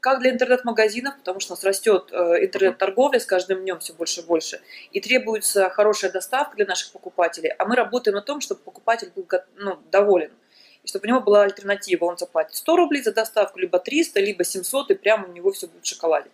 Как 0.00 0.20
для 0.20 0.30
интернет-магазинов, 0.30 1.16
потому 1.18 1.38
что 1.38 1.52
у 1.52 1.56
нас 1.56 1.64
растет 1.64 2.08
э, 2.10 2.44
интернет-торговля 2.44 3.20
с 3.20 3.24
каждым 3.24 3.60
днем 3.60 3.78
все 3.78 3.92
больше 3.92 4.20
и 4.20 4.24
больше, 4.24 4.60
и 4.90 5.00
требуется 5.00 5.70
хорошая 5.70 6.10
доставка 6.10 6.56
для 6.56 6.66
наших 6.66 6.90
покупателей, 6.90 7.50
а 7.50 7.64
мы 7.64 7.76
работаем 7.76 8.16
на 8.16 8.20
том, 8.22 8.40
чтобы 8.40 8.60
покупатель 8.62 9.12
был 9.14 9.28
ну, 9.54 9.78
доволен, 9.92 10.32
и 10.82 10.88
чтобы 10.88 11.04
у 11.04 11.08
него 11.08 11.20
была 11.20 11.44
альтернатива. 11.44 12.06
Он 12.06 12.18
заплатит 12.18 12.56
100 12.56 12.76
рублей 12.76 13.02
за 13.02 13.12
доставку, 13.12 13.60
либо 13.60 13.78
300, 13.78 14.18
либо 14.18 14.42
700, 14.42 14.90
и 14.90 14.94
прямо 14.94 15.28
у 15.28 15.32
него 15.32 15.52
все 15.52 15.68
будет 15.68 15.84
в 15.84 15.88
шоколаде. 15.88 16.30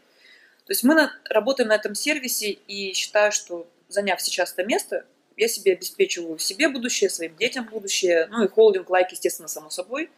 То 0.65 0.73
есть 0.73 0.83
мы 0.83 0.95
на- 0.95 1.13
работаем 1.29 1.69
на 1.69 1.75
этом 1.75 1.95
сервисе, 1.95 2.51
и 2.51 2.95
считаю, 2.95 3.33
что 3.33 3.67
заняв 3.89 4.21
сейчас 4.23 4.55
это 4.55 4.65
место, 4.65 5.05
я 5.39 5.49
себе 5.49 5.73
обеспечиваю 5.73 6.39
себе 6.39 6.69
будущее, 6.69 7.09
своим 7.09 7.37
детям 7.37 7.67
будущее, 7.67 8.27
ну 8.27 8.45
и 8.45 8.49
холдинг 8.49 8.91
лайк, 8.91 9.11
естественно, 9.13 9.49
само 9.49 9.71
собой, 9.71 10.11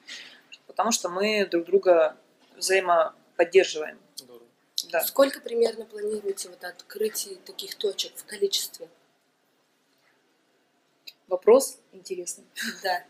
потому 0.66 0.90
что 0.90 1.08
мы 1.08 1.46
друг 1.46 1.66
друга 1.66 2.16
взаимоподдерживаем. 2.56 3.98
Здорово. 4.16 4.46
Да. 4.90 5.00
Сколько 5.02 5.40
примерно 5.40 5.84
планируете 5.84 6.48
вот 6.48 6.64
открытий 6.64 7.38
таких 7.44 7.74
точек 7.74 8.12
в 8.16 8.24
количестве? 8.24 8.88
Вопрос 11.28 11.78
интересный. 11.92 12.44
Да. 12.82 13.04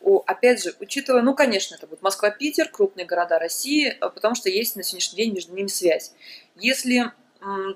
О, 0.00 0.22
опять 0.26 0.62
же, 0.62 0.76
учитывая, 0.78 1.22
ну, 1.22 1.34
конечно, 1.34 1.74
это 1.74 1.86
будет 1.86 2.02
Москва-Питер, 2.02 2.68
крупные 2.68 3.06
города 3.06 3.38
России, 3.38 3.96
а, 4.00 4.10
потому 4.10 4.34
что 4.34 4.48
есть 4.50 4.76
на 4.76 4.82
сегодняшний 4.82 5.16
день 5.16 5.34
между 5.34 5.54
ними 5.54 5.66
связь. 5.66 6.12
Если 6.54 7.10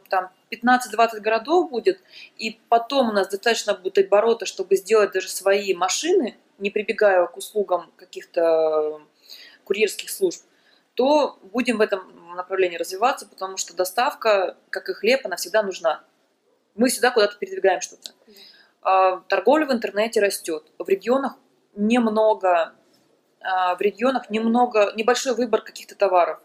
там 0.08 0.30
15-20 0.50 1.20
городов 1.20 1.70
будет, 1.70 2.02
и 2.36 2.60
потом 2.68 3.10
у 3.10 3.12
нас 3.12 3.28
достаточно 3.28 3.74
будет 3.74 3.98
оборота, 3.98 4.46
чтобы 4.46 4.76
сделать 4.76 5.12
даже 5.12 5.28
свои 5.28 5.74
машины, 5.74 6.36
не 6.58 6.70
прибегая 6.70 7.26
к 7.26 7.36
услугам 7.36 7.90
каких-то 7.96 9.00
курьерских 9.64 10.10
служб, 10.10 10.44
то 10.94 11.38
будем 11.52 11.78
в 11.78 11.80
этом 11.80 12.34
направлении 12.34 12.76
развиваться, 12.76 13.26
потому 13.26 13.56
что 13.56 13.74
доставка, 13.74 14.56
как 14.70 14.88
и 14.88 14.92
хлеб, 14.92 15.20
она 15.24 15.36
всегда 15.36 15.62
нужна. 15.62 16.04
Мы 16.74 16.88
всегда 16.88 17.10
куда-то 17.10 17.36
передвигаем 17.38 17.80
что-то. 17.80 18.12
А, 18.82 19.20
торговля 19.28 19.66
в 19.66 19.72
интернете 19.72 20.20
растет. 20.20 20.64
В 20.78 20.88
регионах 20.88 21.34
немного, 21.74 22.74
а, 23.40 23.74
в 23.76 23.80
регионах 23.80 24.30
немного, 24.30 24.92
небольшой 24.96 25.34
выбор 25.34 25.62
каких-то 25.62 25.94
товаров. 25.94 26.40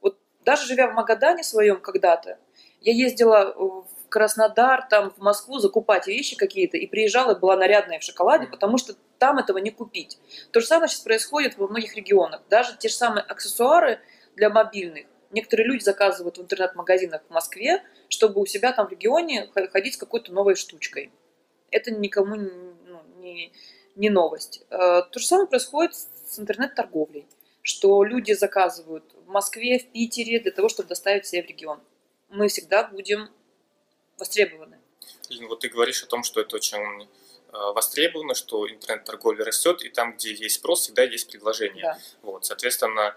Вот 0.00 0.18
даже 0.44 0.66
живя 0.66 0.88
в 0.88 0.94
Магадане 0.94 1.42
своем 1.42 1.80
когда-то, 1.80 2.38
я 2.80 2.92
ездила 2.92 3.54
в 3.54 4.08
Краснодар, 4.08 4.86
там, 4.88 5.10
в 5.10 5.18
Москву 5.18 5.58
закупать 5.58 6.06
вещи 6.06 6.36
какие-то, 6.36 6.76
и 6.76 6.86
приезжала, 6.86 7.34
была 7.34 7.56
нарядная 7.56 7.98
в 7.98 8.02
шоколаде, 8.02 8.46
потому 8.46 8.78
что 8.78 8.94
там 9.18 9.38
этого 9.38 9.58
не 9.58 9.70
купить. 9.70 10.18
То 10.52 10.60
же 10.60 10.66
самое 10.66 10.88
сейчас 10.88 11.00
происходит 11.00 11.56
во 11.58 11.68
многих 11.68 11.96
регионах. 11.96 12.42
Даже 12.48 12.76
те 12.76 12.88
же 12.88 12.94
самые 12.94 13.22
аксессуары 13.22 14.00
для 14.36 14.50
мобильных. 14.50 15.06
Некоторые 15.30 15.66
люди 15.66 15.82
заказывают 15.82 16.38
в 16.38 16.42
интернет-магазинах 16.42 17.22
в 17.28 17.32
Москве, 17.32 17.82
чтобы 18.08 18.40
у 18.40 18.46
себя 18.46 18.72
там 18.72 18.86
в 18.86 18.90
регионе 18.90 19.50
ходить 19.72 19.94
с 19.94 19.98
какой-то 19.98 20.32
новой 20.32 20.54
штучкой. 20.54 21.10
Это 21.70 21.90
никому 21.90 22.36
ну, 22.36 23.02
не, 23.18 23.52
не 23.96 24.08
новость. 24.08 24.64
Э, 24.70 25.02
то 25.10 25.18
же 25.18 25.26
самое 25.26 25.48
происходит 25.48 25.94
с 25.94 26.38
интернет-торговлей, 26.38 27.26
что 27.62 28.04
люди 28.04 28.32
заказывают 28.32 29.04
в 29.26 29.28
Москве, 29.28 29.78
в 29.78 29.86
Питере 29.90 30.38
для 30.38 30.52
того, 30.52 30.68
чтобы 30.68 30.88
доставить 30.88 31.26
себе 31.26 31.42
в 31.42 31.46
регион. 31.46 31.80
Мы 32.28 32.48
всегда 32.48 32.84
будем 32.84 33.30
востребованы. 34.18 34.78
Вот 35.48 35.60
ты 35.60 35.68
говоришь 35.68 36.02
о 36.02 36.06
том, 36.06 36.22
что 36.22 36.40
это 36.40 36.56
очень 36.56 37.08
Э, 37.56 37.72
востребовано, 37.72 38.34
что 38.34 38.68
интернет-торговля 38.68 39.44
растет, 39.44 39.82
и 39.82 39.88
там, 39.88 40.16
где 40.16 40.34
есть 40.34 40.56
спрос, 40.56 40.82
всегда 40.82 41.04
есть 41.04 41.30
предложение. 41.30 41.82
Да. 41.82 41.98
Вот, 42.22 42.44
соответственно, 42.44 43.16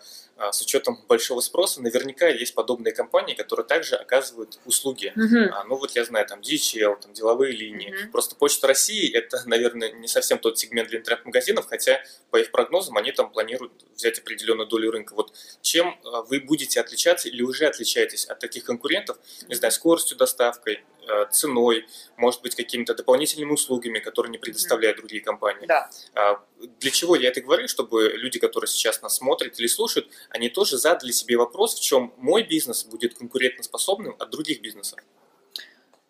с 0.51 0.61
учетом 0.61 1.03
большого 1.07 1.41
спроса, 1.41 1.81
наверняка 1.81 2.27
есть 2.27 2.53
подобные 2.53 2.93
компании, 2.93 3.33
которые 3.33 3.65
также 3.65 3.95
оказывают 3.95 4.59
услуги. 4.65 5.13
Угу. 5.15 5.67
Ну 5.67 5.75
вот 5.75 5.91
я 5.91 6.05
знаю, 6.05 6.25
там 6.27 6.39
DHL, 6.39 6.99
там 7.01 7.13
деловые 7.13 7.53
линии. 7.53 7.93
Угу. 8.03 8.11
Просто 8.11 8.35
Почта 8.35 8.67
России 8.67 9.11
это, 9.11 9.41
наверное, 9.45 9.91
не 9.91 10.07
совсем 10.07 10.39
тот 10.39 10.57
сегмент 10.57 10.89
для 10.89 10.99
интернет-магазинов, 10.99 11.67
хотя 11.67 12.01
по 12.31 12.37
их 12.37 12.51
прогнозам 12.51 12.97
они 12.97 13.11
там 13.11 13.31
планируют 13.31 13.73
взять 13.95 14.19
определенную 14.19 14.67
долю 14.67 14.91
рынка. 14.91 15.13
Вот 15.13 15.33
чем 15.61 15.99
э, 16.03 16.23
вы 16.29 16.39
будете 16.39 16.79
отличаться 16.79 17.27
или 17.29 17.41
уже 17.41 17.65
отличаетесь 17.65 18.25
от 18.25 18.39
таких 18.39 18.63
конкурентов, 18.63 19.17
не 19.47 19.55
знаю, 19.55 19.71
скоростью 19.71 20.17
доставкой, 20.17 20.83
Э, 21.09 21.25
ценой, 21.31 21.87
может 22.17 22.41
быть, 22.41 22.55
какими-то 22.55 22.93
дополнительными 22.93 23.51
услугами, 23.51 23.99
которые 23.99 24.31
не 24.31 24.37
предоставляют 24.37 24.97
другие 24.97 25.23
компании. 25.23 25.65
Да. 25.65 25.89
А, 26.13 26.39
для 26.79 26.91
чего 26.91 27.15
я 27.15 27.29
это 27.29 27.41
говорю? 27.41 27.67
Чтобы 27.67 28.11
люди, 28.15 28.37
которые 28.37 28.67
сейчас 28.67 29.01
нас 29.01 29.15
смотрят 29.15 29.59
или 29.59 29.65
слушают, 29.67 30.07
они 30.29 30.49
тоже 30.49 30.77
задали 30.77 31.11
себе 31.11 31.37
вопрос, 31.37 31.75
в 31.75 31.81
чем 31.81 32.13
мой 32.17 32.43
бизнес 32.43 32.85
будет 32.85 33.15
конкурентоспособным 33.15 34.15
от 34.19 34.29
других 34.29 34.61
бизнесов. 34.61 34.99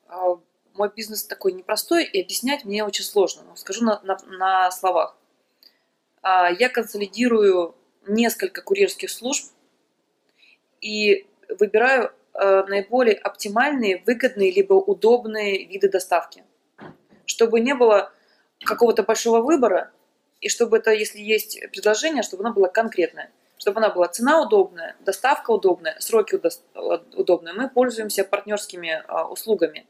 А, 0.07 0.37
мой 0.73 0.91
бизнес 0.95 1.23
такой 1.23 1.53
непростой, 1.53 2.05
и 2.05 2.21
объяснять 2.21 2.65
мне 2.65 2.83
очень 2.83 3.03
сложно. 3.03 3.43
Но 3.43 3.55
скажу 3.55 3.83
на, 3.83 4.01
на, 4.01 4.17
на 4.27 4.71
словах. 4.71 5.15
А, 6.21 6.49
я 6.51 6.69
консолидирую 6.69 7.75
несколько 8.07 8.61
курьерских 8.61 9.09
служб 9.09 9.51
и 10.81 11.27
выбираю 11.59 12.13
Э, 12.41 12.63
наиболее 12.67 13.15
оптимальные, 13.15 14.01
выгодные 14.05 14.49
либо 14.51 14.73
удобные 14.73 15.65
виды 15.65 15.89
доставки. 15.89 16.45
Чтобы 17.25 17.59
не 17.59 17.75
было 17.75 18.13
какого-то 18.63 19.03
большого 19.03 19.41
выбора, 19.41 19.91
и 20.39 20.47
чтобы 20.47 20.77
это, 20.77 20.91
если 20.91 21.19
есть 21.19 21.59
предложение, 21.71 22.23
чтобы 22.23 22.45
оно 22.45 22.53
было 22.53 22.67
конкретное. 22.67 23.29
Чтобы 23.59 23.79
она 23.79 23.89
была 23.89 24.07
цена 24.07 24.41
удобная, 24.41 24.95
доставка 25.01 25.51
удобная, 25.51 25.97
сроки 25.99 26.39
удобные. 27.13 27.53
Мы 27.53 27.69
пользуемся 27.69 28.23
партнерскими 28.23 29.03
а, 29.07 29.27
услугами. 29.27 29.85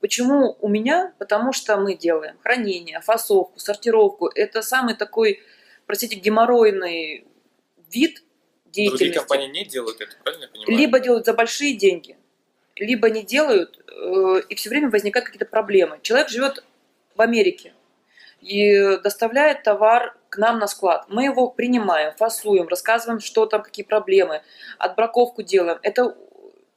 Почему 0.00 0.56
у 0.60 0.68
меня? 0.68 1.12
Потому 1.18 1.52
что 1.52 1.76
мы 1.78 1.96
делаем 1.96 2.38
хранение, 2.44 3.00
фасовку, 3.00 3.58
сортировку. 3.58 4.28
Это 4.28 4.62
самый 4.62 4.94
такой, 4.94 5.42
простите, 5.86 6.14
геморройный 6.14 7.26
вид 7.90 8.22
деятельности. 8.66 9.04
Другие 9.04 9.18
компании 9.18 9.48
не 9.48 9.64
делают 9.64 10.00
это, 10.00 10.12
правильно 10.22 10.44
я 10.44 10.48
понимаю? 10.48 10.78
Либо 10.78 11.00
делают 11.00 11.26
за 11.26 11.34
большие 11.34 11.76
деньги, 11.76 12.16
либо 12.76 13.10
не 13.10 13.24
делают, 13.24 13.82
э, 13.88 14.42
и 14.48 14.54
все 14.54 14.70
время 14.70 14.90
возникают 14.90 15.26
какие-то 15.26 15.46
проблемы. 15.46 15.98
Человек 16.02 16.28
живет 16.28 16.64
в 17.16 17.20
Америке 17.20 17.72
и 18.40 18.98
доставляет 18.98 19.64
товар 19.64 20.16
к 20.36 20.38
нам 20.38 20.58
на 20.58 20.66
склад. 20.66 21.06
Мы 21.08 21.24
его 21.24 21.48
принимаем, 21.48 22.12
фасуем, 22.16 22.68
рассказываем, 22.68 23.20
что 23.20 23.46
там, 23.46 23.62
какие 23.62 23.84
проблемы, 23.84 24.42
отбраковку 24.78 25.42
делаем. 25.42 25.78
Это 25.82 26.14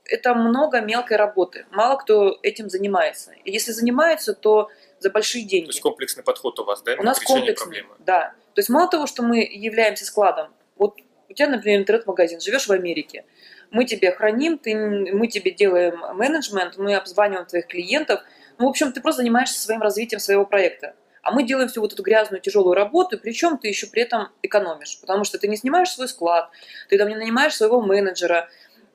это 0.05 0.33
много 0.33 0.81
мелкой 0.81 1.17
работы. 1.17 1.67
Мало 1.69 1.97
кто 1.97 2.39
этим 2.41 2.67
занимается. 2.67 3.31
И 3.45 3.51
если 3.51 3.71
занимается, 3.71 4.33
то 4.33 4.69
за 4.97 5.11
большие 5.11 5.43
деньги. 5.43 5.65
То 5.65 5.71
есть 5.71 5.81
комплексный 5.81 6.23
подход 6.23 6.57
у 6.59 6.63
вас, 6.63 6.81
да? 6.81 6.95
У 6.97 7.03
нас 7.03 7.19
комплексный, 7.19 7.83
проблемы. 7.83 7.95
да. 7.99 8.33
То 8.55 8.59
есть 8.59 8.69
мало 8.69 8.89
того, 8.89 9.05
что 9.05 9.21
мы 9.21 9.37
являемся 9.39 10.05
складом, 10.05 10.47
вот 10.77 10.97
у 11.29 11.33
тебя, 11.33 11.47
например, 11.47 11.81
интернет-магазин, 11.81 12.41
живешь 12.41 12.65
в 12.65 12.71
Америке, 12.71 13.23
мы 13.69 13.85
тебе 13.85 14.11
храним, 14.11 14.57
ты, 14.57 14.75
мы 14.75 15.27
тебе 15.27 15.51
делаем 15.51 15.99
менеджмент, 16.15 16.77
мы 16.77 16.95
обзваниваем 16.95 17.45
твоих 17.45 17.67
клиентов. 17.67 18.21
Ну, 18.57 18.65
в 18.65 18.69
общем, 18.69 18.91
ты 18.91 18.99
просто 18.99 19.21
занимаешься 19.21 19.59
своим 19.59 19.81
развитием 19.81 20.19
своего 20.19 20.43
проекта. 20.43 20.95
А 21.21 21.31
мы 21.31 21.43
делаем 21.43 21.69
всю 21.69 21.81
вот 21.81 21.93
эту 21.93 22.03
грязную, 22.03 22.41
тяжелую 22.41 22.73
работу, 22.73 23.17
причем 23.17 23.57
ты 23.57 23.67
еще 23.67 23.87
при 23.87 24.03
этом 24.03 24.29
экономишь, 24.41 24.99
потому 25.01 25.23
что 25.23 25.37
ты 25.37 25.47
не 25.47 25.57
снимаешь 25.57 25.89
свой 25.89 26.07
склад, 26.07 26.49
ты 26.89 26.97
там 26.97 27.09
не 27.09 27.15
нанимаешь 27.15 27.55
своего 27.55 27.81
менеджера, 27.81 28.49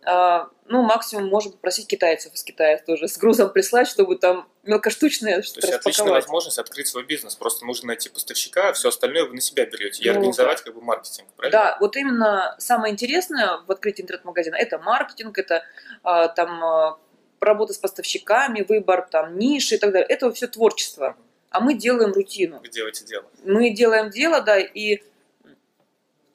а, 0.07 0.49
ну, 0.67 0.83
максимум 0.83 1.29
можно 1.29 1.53
попросить 1.53 1.87
китайцев 1.87 2.35
из 2.35 2.43
Китая 2.43 2.79
тоже 2.79 3.09
с 3.09 3.17
грузом 3.17 3.51
прислать, 3.51 3.89
чтобы 3.89 4.17
там 4.17 4.49
мелкоштучное 4.65 5.43
что-то 5.43 5.63
То 5.63 5.67
есть 5.67 5.79
отличная 5.79 6.13
возможность 6.13 6.59
открыть 6.59 6.89
свой 6.89 7.05
бизнес. 7.05 7.35
Просто 7.35 7.65
нужно 7.65 7.89
найти 7.89 8.11
поставщика, 8.11 8.69
а 8.69 8.73
все 8.75 8.89
остальное 8.89 9.25
вы 9.25 9.35
на 9.35 9.41
себя 9.41 9.65
берете 9.65 10.03
и 10.03 10.09
ну, 10.09 10.17
организовать 10.17 10.63
как 10.63 10.75
бы 10.75 10.83
маркетинг, 10.83 11.29
правильно? 11.37 11.59
Да, 11.59 11.77
вот 11.81 11.97
именно 11.97 12.55
самое 12.59 12.93
интересное 12.93 13.59
в 13.67 13.73
открытии 13.73 14.03
интернет-магазина– 14.03 14.57
это 14.59 14.79
маркетинг, 14.79 15.39
это 15.39 15.65
а, 16.03 16.29
там 16.29 16.99
работа 17.41 17.73
с 17.73 17.79
поставщиками, 17.79 18.65
выбор 18.67 19.09
там 19.11 19.39
ниши 19.39 19.77
и 19.77 19.79
так 19.79 19.93
далее. 19.93 20.07
Это 20.09 20.31
все 20.33 20.49
творчество. 20.49 21.17
А 21.55 21.61
мы 21.61 21.75
делаем 21.75 22.13
рутину. 22.13 22.59
Вы 22.59 22.69
делаете 22.69 23.05
дело. 23.05 23.31
Мы 23.45 23.71
делаем 23.71 24.11
дело, 24.11 24.41
да, 24.41 24.59
и 24.59 25.01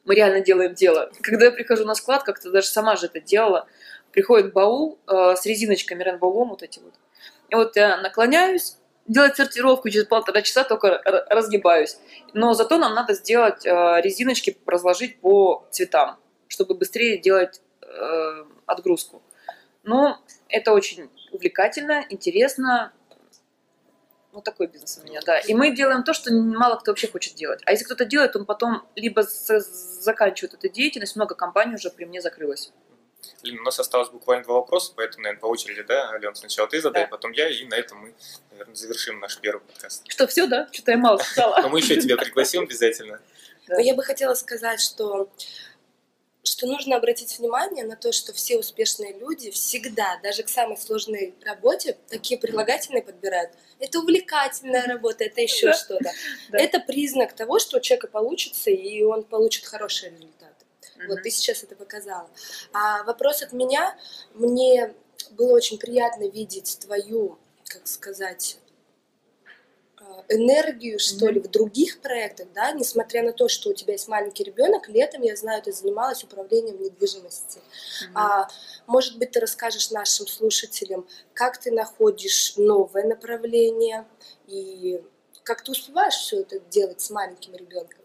мы 0.05 0.15
реально 0.15 0.39
делаем 0.39 0.73
дело. 0.73 1.11
Когда 1.19 1.47
я 1.47 1.51
прихожу 1.51 1.83
на 1.83 1.93
склад, 1.93 2.23
как-то 2.23 2.49
даже 2.51 2.67
сама 2.67 2.95
же 2.95 3.07
это 3.07 3.19
делала, 3.19 3.67
приходит 4.13 4.53
баул 4.53 4.97
э, 5.07 5.35
с 5.35 5.45
резиночками 5.45 6.01
ренболом 6.03 6.51
вот 6.51 6.63
эти 6.63 6.79
вот. 6.79 6.93
И 7.49 7.55
вот 7.55 7.75
я 7.75 7.97
наклоняюсь, 7.97 8.77
делать 9.07 9.35
сортировку 9.35 9.89
через 9.89 10.05
полтора 10.05 10.41
часа 10.41 10.63
только 10.63 11.01
разгибаюсь. 11.03 11.97
Но 12.31 12.53
зато 12.53 12.77
нам 12.77 12.93
надо 12.95 13.13
сделать 13.13 13.65
э, 13.65 13.99
резиночки, 14.01 14.57
разложить 14.65 15.19
по 15.19 15.67
цветам, 15.69 16.17
чтобы 16.47 16.75
быстрее 16.75 17.17
делать 17.17 17.61
э, 17.81 18.45
отгрузку. 18.65 19.21
Но 19.83 20.17
это 20.47 20.71
очень 20.71 21.09
увлекательно, 21.33 22.05
интересно, 22.09 22.93
вот 24.31 24.43
такой 24.43 24.67
бизнес 24.67 24.99
у 25.01 25.07
меня, 25.07 25.21
да. 25.25 25.39
И 25.39 25.53
мы 25.53 25.75
делаем 25.75 26.03
то, 26.03 26.13
что 26.13 26.31
мало 26.33 26.77
кто 26.77 26.91
вообще 26.91 27.07
хочет 27.07 27.35
делать. 27.35 27.61
А 27.65 27.71
если 27.71 27.85
кто-то 27.85 28.05
делает, 28.05 28.35
он 28.35 28.45
потом 28.45 28.87
либо 28.95 29.23
заканчивает 29.23 30.53
эту 30.53 30.69
деятельность, 30.69 31.15
много 31.15 31.35
компаний 31.35 31.75
уже 31.75 31.89
при 31.89 32.05
мне 32.05 32.21
закрылось. 32.21 32.71
Блин, 33.43 33.59
у 33.59 33.63
нас 33.63 33.79
осталось 33.79 34.09
буквально 34.09 34.43
два 34.43 34.55
вопроса, 34.55 34.93
поэтому, 34.95 35.23
наверное, 35.23 35.41
по 35.41 35.47
очереди, 35.47 35.83
да, 35.83 36.09
Ален, 36.11 36.35
сначала 36.35 36.67
ты 36.67 36.81
задай, 36.81 37.03
да. 37.03 37.09
потом 37.09 37.31
я, 37.31 37.49
и 37.49 37.65
на 37.65 37.75
этом 37.75 37.99
мы, 37.99 38.13
наверное, 38.51 38.75
завершим 38.75 39.19
наш 39.19 39.37
первый 39.39 39.61
подкаст. 39.61 40.03
Что, 40.07 40.27
все, 40.27 40.47
да? 40.47 40.67
Что-то 40.71 40.91
я 40.91 40.97
мало 40.97 41.17
сказала. 41.17 41.61
Но 41.61 41.69
мы 41.69 41.79
еще 41.79 41.99
тебя 41.99 42.17
пригласим 42.17 42.63
обязательно. 42.63 43.19
Я 43.77 43.93
бы 43.93 44.03
хотела 44.03 44.33
сказать, 44.33 44.81
что 44.81 45.29
что 46.49 46.65
нужно 46.65 46.95
обратить 46.95 47.37
внимание 47.37 47.85
на 47.85 47.95
то, 47.95 48.11
что 48.11 48.33
все 48.33 48.57
успешные 48.57 49.13
люди 49.13 49.51
всегда, 49.51 50.19
даже 50.23 50.41
к 50.41 50.49
самой 50.49 50.77
сложной 50.77 51.35
работе, 51.45 51.95
такие 52.09 52.39
прилагательные 52.39 53.03
подбирают. 53.03 53.51
Это 53.77 53.99
увлекательная 53.99 54.87
работа, 54.87 55.25
это 55.25 55.41
еще 55.41 55.67
да. 55.67 55.73
что-то. 55.73 56.11
Да. 56.49 56.57
Это 56.57 56.79
признак 56.79 57.33
того, 57.33 57.59
что 57.59 57.77
у 57.77 57.79
человека 57.79 58.07
получится, 58.07 58.71
и 58.71 59.03
он 59.03 59.25
получит 59.25 59.65
хороший 59.65 60.09
результат. 60.09 60.55
Mm-hmm. 60.81 61.07
Вот 61.07 61.21
ты 61.21 61.29
сейчас 61.29 61.61
это 61.61 61.75
показала. 61.75 62.27
А 62.73 63.03
вопрос 63.03 63.43
от 63.43 63.53
меня. 63.53 63.95
Мне 64.33 64.95
было 65.29 65.53
очень 65.53 65.77
приятно 65.77 66.27
видеть 66.27 66.79
твою, 66.81 67.37
как 67.65 67.85
сказать, 67.85 68.57
энергию, 70.27 70.99
что 70.99 71.27
mm-hmm. 71.27 71.31
ли, 71.33 71.39
в 71.39 71.47
других 71.49 72.01
проектах, 72.01 72.47
да, 72.53 72.71
несмотря 72.71 73.23
на 73.23 73.31
то, 73.31 73.47
что 73.47 73.69
у 73.69 73.73
тебя 73.73 73.93
есть 73.93 74.07
маленький 74.07 74.43
ребенок, 74.43 74.89
летом, 74.89 75.21
я 75.21 75.35
знаю, 75.35 75.61
ты 75.61 75.71
занималась 75.71 76.23
управлением 76.23 76.81
недвижимости. 76.81 77.59
Mm-hmm. 77.59 78.11
А, 78.15 78.47
может 78.87 79.17
быть, 79.17 79.31
ты 79.31 79.39
расскажешь 79.39 79.91
нашим 79.91 80.27
слушателям, 80.27 81.07
как 81.33 81.57
ты 81.57 81.71
находишь 81.71 82.53
новое 82.57 83.05
направление 83.05 84.05
и 84.47 85.01
как 85.43 85.63
ты 85.63 85.71
успеваешь 85.71 86.15
все 86.15 86.41
это 86.41 86.59
делать 86.59 87.01
с 87.01 87.09
маленьким 87.09 87.55
ребенком? 87.55 87.99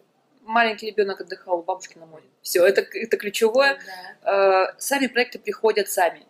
маленький 0.45 0.87
ребенок 0.87 1.21
отдыхал 1.21 1.59
у 1.59 1.63
бабушки 1.63 1.97
на 1.97 2.05
море. 2.05 2.25
Все, 2.41 2.65
это, 2.65 2.81
это 2.81 3.17
ключевое. 3.17 3.79
Да. 4.23 4.67
Э, 4.69 4.75
Сами 4.77 5.07
проекты 5.07 5.39
приходят 5.39 5.89
сами. 5.89 6.25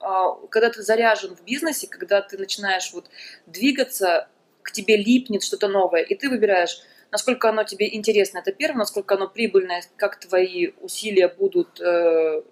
А, 0.00 0.34
Когда 0.50 0.70
ты 0.70 0.82
заряжен 0.82 1.34
в 1.34 1.42
бизнесе, 1.44 1.86
когда 1.86 2.20
ты 2.20 2.36
начинаешь 2.38 2.92
вот 2.92 3.08
двигаться, 3.46 4.28
к 4.64 4.72
тебе 4.72 4.96
липнет 4.96 5.44
что-то 5.44 5.68
новое, 5.68 6.02
и 6.02 6.14
ты 6.16 6.28
выбираешь, 6.28 6.80
насколько 7.12 7.50
оно 7.50 7.62
тебе 7.62 7.94
интересно, 7.94 8.38
это 8.38 8.50
первое, 8.50 8.78
насколько 8.78 9.14
оно 9.14 9.28
прибыльное, 9.28 9.84
как 9.96 10.18
твои 10.18 10.72
усилия 10.80 11.28
будут, 11.28 11.80
э, 11.80 12.42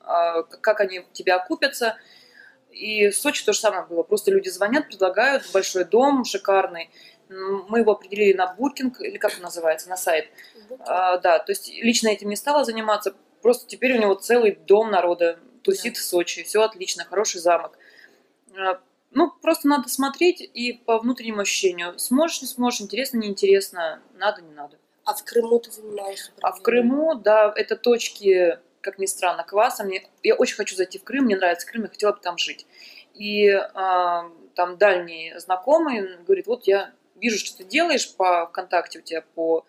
а, 0.00 0.42
как 0.44 0.80
они 0.80 1.02
тебя 1.12 1.36
окупятся. 1.36 1.96
И 2.70 3.08
в 3.08 3.16
Сочи 3.16 3.44
то 3.44 3.52
же 3.52 3.58
самое 3.60 3.84
было. 3.86 4.02
Просто 4.02 4.30
люди 4.30 4.48
звонят, 4.48 4.88
предлагают 4.88 5.44
большой 5.52 5.84
дом, 5.84 6.24
шикарный. 6.24 6.90
Мы 7.28 7.80
его 7.80 7.92
определили 7.92 8.36
на 8.36 8.52
букинг, 8.52 9.00
или 9.00 9.16
как 9.16 9.32
он 9.36 9.42
называется, 9.42 9.88
на 9.88 9.96
сайт. 9.96 10.28
А, 10.80 11.18
да, 11.18 11.38
то 11.38 11.52
есть 11.52 11.68
лично 11.72 12.08
этим 12.08 12.28
не 12.28 12.36
стала 12.36 12.64
заниматься. 12.64 13.14
Просто 13.42 13.66
теперь 13.66 13.96
у 13.96 14.00
него 14.00 14.14
целый 14.14 14.52
дом 14.52 14.90
народа 14.90 15.38
тусит 15.62 15.94
Да. 15.94 16.00
в 16.00 16.02
Сочи. 16.02 16.42
Все 16.42 16.62
отлично, 16.62 17.04
хороший 17.04 17.40
замок. 17.40 17.78
Ну, 19.14 19.30
просто 19.30 19.68
надо 19.68 19.88
смотреть 19.88 20.40
и 20.40 20.72
по 20.72 20.98
внутреннему 20.98 21.40
ощущению. 21.40 21.98
Сможешь, 21.98 22.42
не 22.42 22.48
сможешь, 22.48 22.80
интересно, 22.80 23.18
неинтересно, 23.18 24.02
надо, 24.14 24.42
не 24.42 24.52
надо. 24.52 24.76
А 25.04 25.14
в 25.14 25.24
Крыму 25.24 25.60
ты 25.60 25.70
занимаешься? 25.70 26.32
А 26.42 26.52
в 26.52 26.62
Крыму, 26.62 27.14
да, 27.14 27.52
это 27.54 27.76
точки, 27.76 28.58
как 28.80 28.98
ни 28.98 29.06
странно, 29.06 29.44
кваса. 29.44 29.84
Мне, 29.84 30.08
я 30.22 30.34
очень 30.34 30.56
хочу 30.56 30.74
зайти 30.74 30.98
в 30.98 31.04
Крым, 31.04 31.26
мне 31.26 31.36
нравится 31.36 31.66
Крым, 31.66 31.84
я 31.84 31.88
хотела 31.88 32.12
бы 32.12 32.18
там 32.20 32.38
жить. 32.38 32.66
И 33.14 33.48
а, 33.50 34.30
там 34.54 34.78
дальний 34.78 35.32
знакомый 35.36 36.16
говорит, 36.24 36.46
вот 36.46 36.66
я 36.66 36.92
вижу, 37.14 37.38
что 37.38 37.58
ты 37.58 37.64
делаешь 37.64 38.12
по 38.16 38.46
ВКонтакте 38.46 38.98
у 38.98 39.02
тебя 39.02 39.22
по 39.34 39.64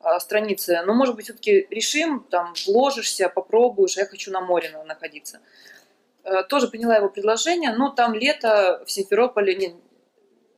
а, 0.00 0.20
странице, 0.20 0.82
но, 0.84 0.92
может 0.92 1.14
быть, 1.14 1.26
все-таки 1.26 1.66
решим, 1.70 2.26
там, 2.30 2.54
вложишься, 2.66 3.28
попробуешь, 3.28 3.96
а 3.96 4.00
я 4.00 4.06
хочу 4.06 4.30
на 4.30 4.40
море 4.40 4.70
на- 4.70 4.84
находиться. 4.84 5.40
Э, 6.30 6.44
Тоже 6.44 6.68
приняла 6.68 6.96
его 6.96 7.08
предложение, 7.08 7.72
но 7.74 7.90
там 7.90 8.14
лето 8.14 8.82
в 8.86 8.90
Симферополе, 8.90 9.54
не, 9.56 9.68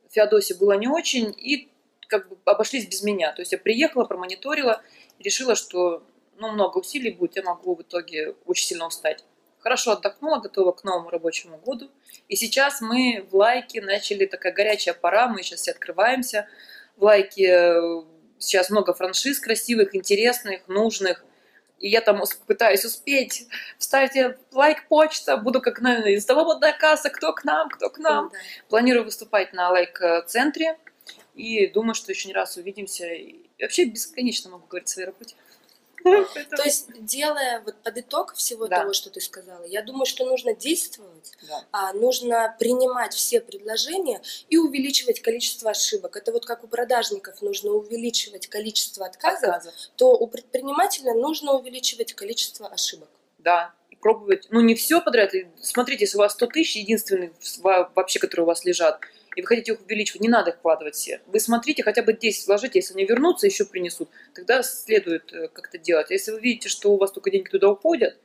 в 0.07 0.13
Феодосии 0.13 0.53
было 0.53 0.73
не 0.73 0.87
очень, 0.87 1.33
и 1.35 1.71
как 2.07 2.29
бы 2.29 2.37
обошлись 2.45 2.87
без 2.87 3.01
меня. 3.01 3.31
То 3.33 3.41
есть 3.41 3.53
я 3.53 3.57
приехала, 3.57 4.05
промониторила, 4.05 4.81
решила, 5.17 5.55
что 5.55 6.03
ну, 6.37 6.51
много 6.51 6.77
усилий 6.77 7.09
будет, 7.09 7.37
я 7.37 7.43
могу 7.43 7.75
в 7.75 7.81
итоге 7.81 8.35
очень 8.45 8.67
сильно 8.67 8.85
устать. 8.85 9.25
Хорошо 9.59 9.93
отдохнула, 9.93 10.39
готова 10.39 10.73
к 10.73 10.83
новому 10.83 11.09
рабочему 11.09 11.57
году. 11.57 11.89
И 12.27 12.35
сейчас 12.35 12.79
мы 12.81 13.25
в 13.31 13.35
лайке 13.35 13.81
начали, 13.81 14.25
такая 14.27 14.53
горячая 14.53 14.93
пора, 14.93 15.27
мы 15.27 15.41
сейчас 15.41 15.61
все 15.61 15.71
открываемся. 15.71 16.47
В 16.97 17.03
лайке 17.03 17.47
э, 17.47 18.03
сейчас 18.37 18.69
много 18.69 18.93
франшиз 18.93 19.39
красивых, 19.39 19.95
интересных, 19.95 20.67
нужных. 20.67 21.25
И 21.83 21.89
я 21.89 21.99
там 21.99 22.23
пытаюсь 22.47 22.85
успеть. 22.85 23.45
Вставьте 23.77 24.37
лайк 24.53 24.87
почта, 24.87 25.35
буду 25.35 25.59
как 25.61 25.81
на 25.81 26.01
свободная 26.21 26.71
касса, 26.71 27.09
кто 27.09 27.33
к 27.33 27.43
нам, 27.43 27.67
кто 27.67 27.89
к 27.89 27.97
нам. 27.97 28.29
Да. 28.29 28.37
Планирую 28.69 29.03
выступать 29.03 29.51
на 29.51 29.69
лайк-центре. 29.69 30.79
И 31.35 31.67
думаю, 31.67 31.93
что 31.93 32.13
еще 32.13 32.29
не 32.29 32.33
раз 32.33 32.55
увидимся. 32.55 33.07
И 33.07 33.49
вообще 33.59 33.83
бесконечно 33.83 34.49
могу 34.49 34.65
говорить 34.65 34.87
о 34.87 34.91
своей 34.93 35.07
работе. 35.07 35.35
Поэтому- 36.03 36.27
То 36.57 36.63
есть, 36.63 36.87
делая 37.05 37.61
вот 37.61 37.75
под 37.81 37.97
итог 37.97 38.33
всего 38.33 38.67
Да. 38.67 38.81
того, 38.81 38.93
что 38.93 39.09
ты 39.09 39.21
сказала, 39.21 39.63
я 39.65 39.81
думаю, 39.81 40.05
что 40.05 40.25
нужно 40.25 40.53
действовать, 40.53 41.31
Да. 41.47 41.65
а 41.71 41.93
нужно 41.93 42.55
принимать 42.59 43.13
все 43.13 43.41
предложения 43.41 44.21
и 44.49 44.57
увеличивать 44.57 45.21
количество 45.21 45.71
ошибок. 45.71 46.15
Это 46.17 46.31
вот 46.31 46.45
как 46.45 46.63
у 46.63 46.67
продажников 46.67 47.41
нужно 47.41 47.71
увеличивать 47.71 48.47
количество 48.47 49.05
отказов, 49.05 49.49
Отказов. 49.49 49.73
то 49.95 50.11
у 50.11 50.27
предпринимателя 50.27 51.13
нужно 51.13 51.53
увеличивать 51.53 52.13
количество 52.13 52.67
ошибок. 52.67 53.09
Да. 53.39 53.73
И 53.89 53.95
пробовать. 53.95 54.47
Ну, 54.49 54.61
не 54.61 54.75
все 54.75 55.01
подряд. 55.01 55.31
Смотрите, 55.61 56.05
если 56.05 56.17
у 56.17 56.19
вас 56.19 56.33
100 56.33 56.47
тысяч 56.47 56.75
единственных 56.77 57.31
во- 57.59 57.91
вообще, 57.95 58.19
которые 58.19 58.43
у 58.43 58.47
вас 58.47 58.65
лежат, 58.65 58.99
и 59.35 59.41
вы 59.41 59.47
хотите 59.47 59.73
их 59.73 59.81
увеличивать, 59.81 60.21
не 60.21 60.29
надо 60.29 60.51
их 60.51 60.57
вкладывать 60.57 60.95
все. 60.95 61.21
Вы 61.27 61.39
смотрите, 61.39 61.83
хотя 61.83 62.03
бы 62.03 62.13
10 62.13 62.47
вложите, 62.47 62.79
если 62.79 62.93
они 62.93 63.05
вернутся, 63.05 63.47
еще 63.47 63.65
принесут, 63.65 64.09
тогда 64.33 64.63
следует 64.63 65.33
э, 65.33 65.47
как-то 65.47 65.77
делать. 65.77 66.11
А 66.11 66.13
если 66.13 66.31
вы 66.31 66.39
видите, 66.39 66.69
что 66.69 66.91
у 66.91 66.97
вас 66.97 67.11
только 67.11 67.31
деньги 67.31 67.49
туда 67.49 67.69
уходят 67.69 68.17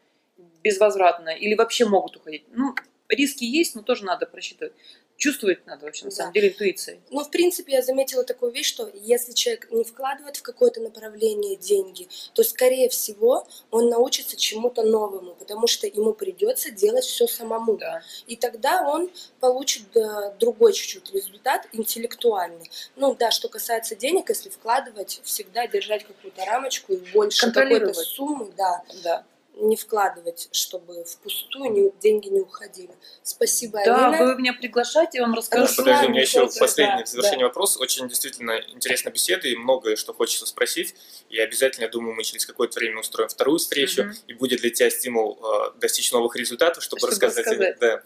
безвозвратно 0.63 1.31
или 1.31 1.55
вообще 1.55 1.87
могут 1.87 2.17
уходить, 2.17 2.45
ну, 2.53 2.75
риски 3.09 3.45
есть, 3.45 3.75
но 3.75 3.83
тоже 3.83 4.05
надо 4.05 4.27
просчитывать. 4.27 4.73
Чувствовать 5.19 5.67
надо 5.67 5.85
вообще, 5.87 6.05
на 6.05 6.11
Да. 6.11 6.17
самом 6.17 6.33
деле, 6.33 6.49
интуицией. 6.51 7.01
Ну, 7.11 7.25
в 7.25 7.31
принципе, 7.31 7.73
я 7.73 7.83
заметила 7.83 8.23
такую 8.23 8.53
вещь, 8.53 8.69
что 8.69 8.89
если 8.95 9.33
человек 9.33 9.69
не 9.73 9.83
вкладывает 9.83 10.37
в 10.37 10.43
какое-то 10.43 10.81
направление 10.81 11.57
деньги, 11.57 12.09
то, 12.35 12.45
скорее 12.45 12.89
всего, 12.89 13.45
он 13.73 13.89
научится 13.89 14.37
чему-то 14.37 14.85
новому, 14.85 15.35
потому 15.35 15.67
что 15.67 15.89
ему 15.89 16.13
придется 16.13 16.71
делать 16.71 17.05
все 17.05 17.27
самому. 17.27 17.77
Да. 17.79 18.01
И 18.29 18.37
тогда 18.37 18.89
он 18.89 19.11
получит 19.41 19.95
э, 19.97 20.35
другой 20.39 20.73
чуть-чуть 20.73 21.13
результат, 21.13 21.67
интеллектуальный. 21.73 22.71
Ну 22.95 23.17
да, 23.17 23.33
что 23.33 23.49
касается 23.49 23.97
денег, 23.97 24.29
если 24.29 24.51
вкладывать, 24.51 25.21
всегда 25.25 25.67
держать 25.67 26.05
какую-то 26.07 26.45
рамочку 26.45 26.93
и 26.93 26.97
больше 27.13 27.51
какой-то 27.51 27.93
суммы, 27.93 28.53
да, 28.57 28.85
Да. 29.03 29.25
Не 29.61 29.77
вкладывать, 29.77 30.49
чтобы 30.53 31.05
впустую 31.05 31.71
не- 31.73 31.91
деньги 32.01 32.29
не 32.29 32.41
уходили. 32.41 32.91
Спасибо, 33.23 33.81
Да, 33.85 34.09
Алина. 34.09 34.25
вы 34.27 34.37
меня 34.41 34.53
приглашаете, 34.53 35.19
я 35.19 35.23
вам 35.25 35.35
расскажу. 35.35 35.63
Руслан, 35.67 35.85
Подожди, 35.85 36.07
у 36.07 36.11
меня 36.11 36.21
еще 36.23 36.41
хочешь, 36.47 36.59
последний 36.59 37.01
да, 37.03 37.07
завершение 37.07 37.39
да. 37.41 37.45
вопрос. 37.47 37.77
Очень 37.77 38.09
действительно 38.09 38.53
интересная 38.73 39.13
беседа 39.13 39.49
и 39.49 39.57
многое, 39.57 39.97
что 39.97 40.13
хочется 40.15 40.47
спросить. 40.47 40.95
И 41.29 41.39
обязательно, 41.39 41.85
я 41.85 41.91
думаю, 41.91 42.15
мы 42.15 42.23
через 42.25 42.47
какое-то 42.47 42.79
время 42.79 43.01
устроим 43.01 43.29
вторую 43.29 43.59
встречу, 43.59 44.05
Мгм. 44.05 44.15
и 44.29 44.33
будет 44.35 44.61
для 44.61 44.71
тебя 44.71 44.91
стимул 44.91 45.39
э, 45.43 45.79
достичь 45.81 46.13
новых 46.13 46.37
результатов, 46.37 46.83
чтобы, 46.83 47.01
Чтобы 47.01 47.11
рассказать. 47.13 47.47
о 47.47 47.51
них. 47.51 47.59
рассказать. 47.61 47.79
Да. 47.81 48.03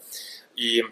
И 0.55 0.83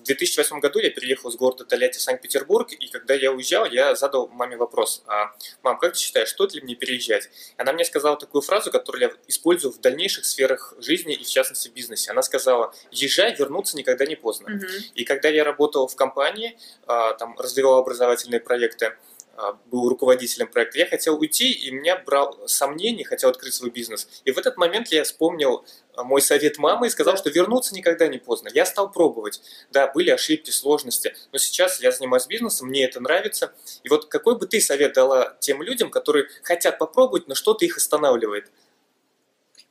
в 0.00 0.04
2008 0.04 0.60
году 0.60 0.78
я 0.78 0.90
переехал 0.90 1.30
из 1.30 1.36
города 1.36 1.64
Тольятти 1.64 1.98
в 1.98 2.02
Санкт-Петербург, 2.02 2.72
и 2.72 2.88
когда 2.88 3.14
я 3.14 3.32
уезжал, 3.32 3.66
я 3.66 3.94
задал 3.94 4.28
маме 4.28 4.56
вопрос, 4.56 5.02
а, 5.06 5.32
мам, 5.62 5.78
как 5.78 5.92
ты 5.92 5.98
считаешь, 5.98 6.30
стоит 6.30 6.54
ли 6.54 6.62
мне 6.62 6.74
переезжать? 6.74 7.28
Она 7.56 7.72
мне 7.72 7.84
сказала 7.84 8.16
такую 8.16 8.42
фразу, 8.42 8.70
которую 8.70 9.02
я 9.02 9.12
использую 9.28 9.72
в 9.72 9.80
дальнейших 9.80 10.24
сферах 10.24 10.74
жизни 10.78 11.14
и 11.14 11.24
в 11.24 11.28
частности 11.28 11.68
в 11.68 11.74
бизнесе. 11.74 12.10
Она 12.10 12.22
сказала, 12.22 12.74
езжай, 12.90 13.34
вернуться 13.36 13.76
никогда 13.76 14.06
не 14.06 14.16
поздно. 14.16 14.50
Мгм. 14.50 14.66
И 14.94 15.04
когда 15.04 15.28
я 15.28 15.44
работал 15.44 15.86
в 15.86 15.96
компании, 15.96 16.58
а, 16.86 17.12
там 17.14 17.38
развивал 17.38 17.78
образовательные 17.78 18.40
проекты, 18.40 18.94
а, 19.36 19.52
был 19.66 19.88
руководителем 19.88 20.48
проекта, 20.48 20.78
я 20.78 20.86
хотел 20.86 21.18
уйти, 21.18 21.50
и 21.50 21.70
меня 21.70 21.96
брал 21.96 22.46
сомнения, 22.46 23.04
хотел 23.04 23.30
открыть 23.30 23.54
свой 23.54 23.70
бизнес. 23.70 24.06
И 24.24 24.32
в 24.32 24.38
этот 24.38 24.56
момент 24.58 24.88
я 24.88 25.02
вспомнил 25.04 25.64
мой 26.04 26.22
совет 26.22 26.58
мамы 26.58 26.86
и 26.86 26.90
сказал, 26.90 27.16
что 27.16 27.30
вернуться 27.30 27.74
никогда 27.74 28.08
не 28.08 28.18
поздно. 28.18 28.48
Я 28.52 28.66
стал 28.66 28.90
пробовать. 28.90 29.42
Да, 29.70 29.90
были 29.92 30.10
ошибки, 30.10 30.50
сложности, 30.50 31.14
но 31.32 31.38
сейчас 31.38 31.80
я 31.80 31.92
занимаюсь 31.92 32.26
бизнесом, 32.26 32.68
мне 32.68 32.84
это 32.84 33.00
нравится. 33.00 33.52
И 33.82 33.88
вот 33.88 34.06
какой 34.06 34.38
бы 34.38 34.46
ты 34.46 34.60
совет 34.60 34.94
дала 34.94 35.36
тем 35.40 35.62
людям, 35.62 35.90
которые 35.90 36.26
хотят 36.42 36.78
попробовать, 36.78 37.28
но 37.28 37.34
что-то 37.34 37.64
их 37.64 37.76
останавливает? 37.76 38.50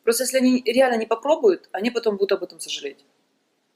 Просто 0.03 0.23
если 0.23 0.37
они 0.37 0.63
реально 0.65 0.97
не 0.97 1.05
попробуют, 1.05 1.69
они 1.71 1.91
потом 1.91 2.17
будут 2.17 2.31
об 2.31 2.43
этом 2.43 2.59
сожалеть. 2.59 3.05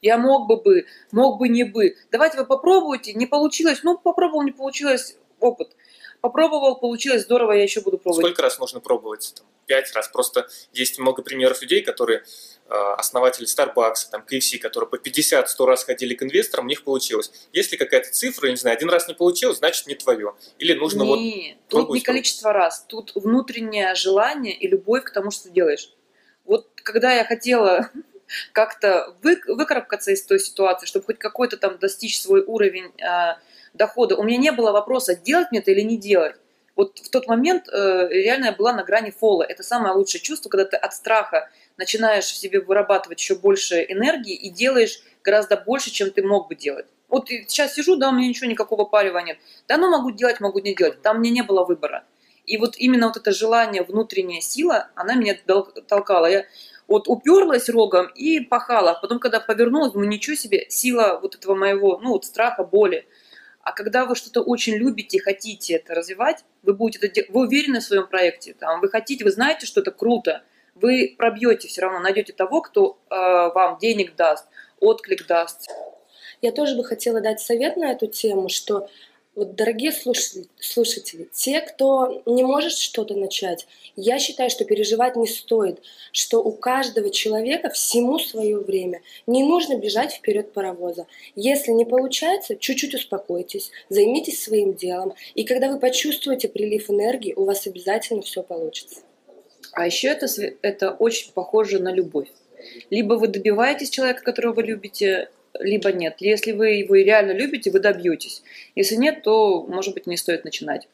Я 0.01 0.17
мог 0.17 0.47
бы 0.47 0.57
бы, 0.57 0.85
мог 1.11 1.39
бы 1.39 1.47
не 1.47 1.63
бы. 1.63 1.95
Давайте 2.11 2.37
вы 2.37 2.45
попробуйте, 2.45 3.13
не 3.13 3.25
получилось, 3.25 3.79
ну 3.83 3.97
попробовал, 3.97 4.43
не 4.43 4.51
получилось, 4.51 5.15
опыт. 5.39 5.75
Попробовал, 6.21 6.79
получилось, 6.79 7.23
здорово, 7.23 7.53
я 7.53 7.63
еще 7.63 7.81
буду 7.81 7.97
пробовать. 7.97 8.25
Сколько 8.25 8.41
раз 8.41 8.59
нужно 8.59 8.79
пробовать? 8.79 9.33
Там, 9.35 9.45
пять 9.65 9.93
раз. 9.93 10.07
Просто 10.07 10.47
есть 10.71 10.99
много 10.99 11.21
примеров 11.21 11.61
людей, 11.61 11.81
которые 11.81 12.19
э, 12.19 12.73
основатели 12.97 13.47
Starbucks, 13.47 14.09
там, 14.11 14.25
KFC, 14.29 14.57
которые 14.57 14.89
по 14.89 14.95
50-100 14.95 15.65
раз 15.65 15.83
ходили 15.83 16.13
к 16.13 16.23
инвесторам, 16.23 16.65
у 16.65 16.69
них 16.69 16.83
получилось. 16.83 17.31
Если 17.51 17.75
какая-то 17.75 18.11
цифра, 18.11 18.47
не 18.47 18.55
знаю, 18.55 18.75
один 18.75 18.89
раз 18.89 19.07
не 19.07 19.13
получилось, 19.13 19.57
значит 19.57 19.87
не 19.87 19.95
твое. 19.95 20.33
Или 20.59 20.73
нужно 20.73 21.05
вот... 21.05 21.17
Нет, 21.17 21.57
тут 21.69 21.89
не 21.89 22.01
количество 22.01 22.53
раз, 22.53 22.85
тут 22.87 23.11
внутреннее 23.15 23.95
желание 23.95 24.53
и 24.55 24.67
любовь 24.67 25.03
к 25.03 25.11
тому, 25.11 25.31
что 25.31 25.45
ты 25.45 25.51
делаешь. 25.51 25.93
Вот 26.45 26.67
когда 26.75 27.13
я 27.13 27.25
хотела 27.25 27.89
как-то 28.51 29.15
вы, 29.21 29.41
выкарабкаться 29.47 30.11
из 30.11 30.23
той 30.25 30.39
ситуации, 30.39 30.85
чтобы 30.85 31.05
хоть 31.05 31.19
какой-то 31.19 31.57
там 31.57 31.77
достичь 31.79 32.21
свой 32.21 32.43
уровень 32.43 32.91
э, 33.01 33.35
дохода, 33.73 34.15
у 34.15 34.23
меня 34.23 34.37
не 34.37 34.51
было 34.51 34.71
вопроса, 34.71 35.15
делать 35.15 35.47
мне 35.51 35.59
это 35.59 35.71
или 35.71 35.81
не 35.81 35.97
делать. 35.97 36.35
Вот 36.75 36.99
в 36.99 37.09
тот 37.09 37.27
момент 37.27 37.67
э, 37.69 38.07
реально 38.09 38.45
я 38.45 38.51
была 38.51 38.73
на 38.73 38.83
грани 38.83 39.11
фола. 39.11 39.43
Это 39.43 39.63
самое 39.63 39.93
лучшее 39.93 40.21
чувство, 40.21 40.49
когда 40.49 40.65
ты 40.65 40.75
от 40.77 40.93
страха 40.93 41.49
начинаешь 41.77 42.25
в 42.25 42.35
себе 42.35 42.61
вырабатывать 42.61 43.19
еще 43.19 43.35
больше 43.35 43.85
энергии 43.87 44.35
и 44.35 44.49
делаешь 44.49 44.99
гораздо 45.23 45.57
больше, 45.57 45.91
чем 45.91 46.11
ты 46.11 46.23
мог 46.23 46.47
бы 46.47 46.55
делать. 46.55 46.85
Вот 47.09 47.29
сейчас 47.29 47.75
сижу, 47.75 47.95
да, 47.95 48.09
у 48.09 48.11
меня 48.11 48.27
ничего, 48.27 48.49
никакого 48.49 48.85
парива 48.85 49.19
нет. 49.19 49.37
Да, 49.67 49.77
ну 49.77 49.89
могу 49.89 50.11
делать, 50.11 50.39
могу 50.39 50.59
не 50.59 50.73
делать. 50.73 51.01
Там 51.03 51.19
мне 51.19 51.29
не 51.29 51.43
было 51.43 51.63
выбора. 51.63 52.05
И 52.45 52.57
вот 52.57 52.75
именно 52.77 53.07
вот 53.07 53.17
это 53.17 53.31
желание, 53.31 53.83
внутренняя 53.83 54.41
сила, 54.41 54.89
она 54.95 55.13
меня 55.13 55.37
толкала. 55.87 56.25
Я 56.25 56.45
вот 56.87 57.07
уперлась 57.07 57.69
рогом 57.69 58.07
и 58.15 58.39
пахала. 58.39 58.97
Потом, 59.01 59.19
когда 59.19 59.39
повернулась, 59.39 59.93
думаю, 59.93 60.09
ничего 60.09 60.35
себе, 60.35 60.65
сила 60.69 61.19
вот 61.21 61.35
этого 61.35 61.55
моего, 61.55 61.99
ну 62.01 62.09
вот 62.09 62.25
страха, 62.25 62.63
боли. 62.63 63.07
А 63.63 63.71
когда 63.71 64.05
вы 64.05 64.15
что-то 64.15 64.41
очень 64.41 64.75
любите, 64.75 65.21
хотите 65.21 65.75
это 65.75 65.95
развивать, 65.95 66.43
вы 66.63 66.73
будете 66.73 67.07
это, 67.07 67.31
вы 67.31 67.47
уверены 67.47 67.79
в 67.79 67.83
своем 67.83 68.07
проекте, 68.07 68.53
там, 68.53 68.81
вы 68.81 68.89
хотите, 68.89 69.23
вы 69.23 69.31
знаете, 69.31 69.65
что 69.65 69.79
это 69.79 69.91
круто, 69.91 70.43
вы 70.75 71.15
пробьете 71.17 71.69
все 71.69 71.81
равно, 71.81 71.99
найдете 71.99 72.33
того, 72.33 72.61
кто 72.61 72.99
э, 73.09 73.15
вам 73.15 73.77
денег 73.77 74.15
даст, 74.17 74.47
отклик 74.81 75.25
даст. 75.27 75.69
Я 76.41 76.51
тоже 76.51 76.75
бы 76.75 76.83
хотела 76.83 77.21
дать 77.21 77.39
совет 77.39 77.77
на 77.77 77.91
эту 77.91 78.07
тему, 78.07 78.49
что 78.49 78.89
вот, 79.35 79.55
дорогие 79.55 79.91
слушатели, 79.91 81.27
те, 81.31 81.61
кто 81.61 82.21
не 82.27 82.43
может 82.43 82.73
что-то 82.73 83.15
начать, 83.15 83.65
я 83.95 84.19
считаю, 84.19 84.51
что 84.51 84.63
переживать 84.63 85.15
не 85.15 85.27
стоит, 85.27 85.81
что 86.11 86.39
у 86.43 86.51
каждого 86.51 87.09
человека 87.09 87.71
всему 87.71 88.19
свое 88.19 88.59
время. 88.59 89.01
Не 89.25 89.43
нужно 89.43 89.77
бежать 89.77 90.13
вперед 90.13 90.53
паровоза. 90.53 91.07
Если 91.35 91.71
не 91.71 91.85
получается, 91.85 92.55
чуть-чуть 92.55 92.93
успокойтесь, 92.93 93.71
займитесь 93.89 94.43
своим 94.43 94.75
делом, 94.75 95.13
и 95.33 95.43
когда 95.45 95.71
вы 95.71 95.79
почувствуете 95.79 96.47
прилив 96.47 96.89
энергии, 96.91 97.33
у 97.33 97.45
вас 97.45 97.65
обязательно 97.65 98.21
все 98.21 98.43
получится. 98.43 99.01
А 99.71 99.87
еще 99.87 100.09
это, 100.09 100.27
это 100.61 100.91
очень 100.91 101.31
похоже 101.33 101.79
на 101.79 101.91
любовь. 101.91 102.27
Либо 102.91 103.15
вы 103.15 103.27
добиваетесь 103.27 103.89
человека, 103.89 104.23
которого 104.23 104.53
вы 104.53 104.63
любите, 104.63 105.29
либо 105.59 105.91
нет. 105.91 106.17
Если 106.19 106.51
вы 106.51 106.71
его 106.71 106.95
реально 106.95 107.31
любите, 107.31 107.71
вы 107.71 107.79
добьетесь. 107.79 108.43
Если 108.75 108.95
нет, 108.95 109.23
то, 109.23 109.63
может 109.63 109.93
быть, 109.93 110.07
не 110.07 110.17
стоит 110.17 110.43
начинать. 110.43 110.87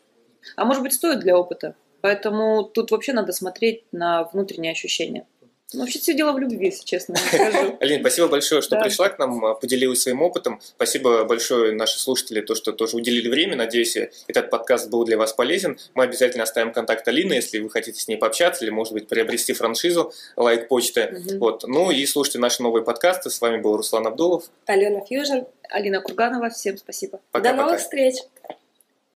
А 0.55 0.65
может 0.65 0.83
быть, 0.83 0.93
стоит 0.93 1.19
для 1.19 1.37
опыта. 1.37 1.75
Поэтому 2.01 2.63
тут 2.63 2.91
вообще 2.91 3.13
надо 3.13 3.33
смотреть 3.33 3.83
на 3.91 4.23
внутренние 4.23 4.71
ощущения. 4.71 5.25
Ну, 5.71 5.81
вообще 5.81 5.99
все 5.99 6.15
дело 6.15 6.31
в 6.31 6.39
любви, 6.39 6.65
если 6.65 6.83
честно. 6.83 7.15
Алина, 7.79 7.99
спасибо 7.99 8.27
большое, 8.27 8.63
что 8.63 8.75
да. 8.75 8.81
пришла 8.81 9.09
к 9.09 9.19
нам, 9.19 9.45
а, 9.45 9.53
поделилась 9.53 10.01
своим 10.01 10.23
опытом. 10.23 10.59
Спасибо 10.61 11.25
большое 11.25 11.73
наши 11.73 11.99
слушатели, 11.99 12.41
то, 12.41 12.55
что 12.55 12.71
тоже 12.71 12.97
уделили 12.97 13.29
время. 13.29 13.55
Надеюсь, 13.55 13.95
этот 14.27 14.49
подкаст 14.49 14.89
был 14.89 15.05
для 15.05 15.15
вас 15.17 15.33
полезен. 15.33 15.77
Мы 15.93 16.05
обязательно 16.05 16.43
оставим 16.43 16.73
контакт 16.73 17.07
Алины, 17.07 17.33
если 17.33 17.59
вы 17.59 17.69
хотите 17.69 18.01
с 18.01 18.07
ней 18.07 18.17
пообщаться 18.17 18.63
или, 18.63 18.71
может 18.71 18.93
быть, 18.93 19.07
приобрести 19.07 19.53
франшизу 19.53 20.11
лайк 20.35 20.67
почты. 20.69 21.21
Угу. 21.27 21.37
Вот. 21.37 21.63
Ну 21.67 21.91
и 21.91 22.03
слушайте 22.07 22.39
наши 22.39 22.63
новые 22.63 22.83
подкасты. 22.83 23.29
С 23.29 23.39
вами 23.39 23.61
был 23.61 23.77
Руслан 23.77 24.07
Абдулов. 24.07 24.45
Алена 24.65 25.01
Фьюжин. 25.01 25.45
Алина 25.69 26.01
Курганова. 26.01 26.49
Всем 26.49 26.77
спасибо. 26.77 27.19
Пока, 27.31 27.51
До 27.51 27.57
новых 27.57 27.79
встреч. 27.79 28.15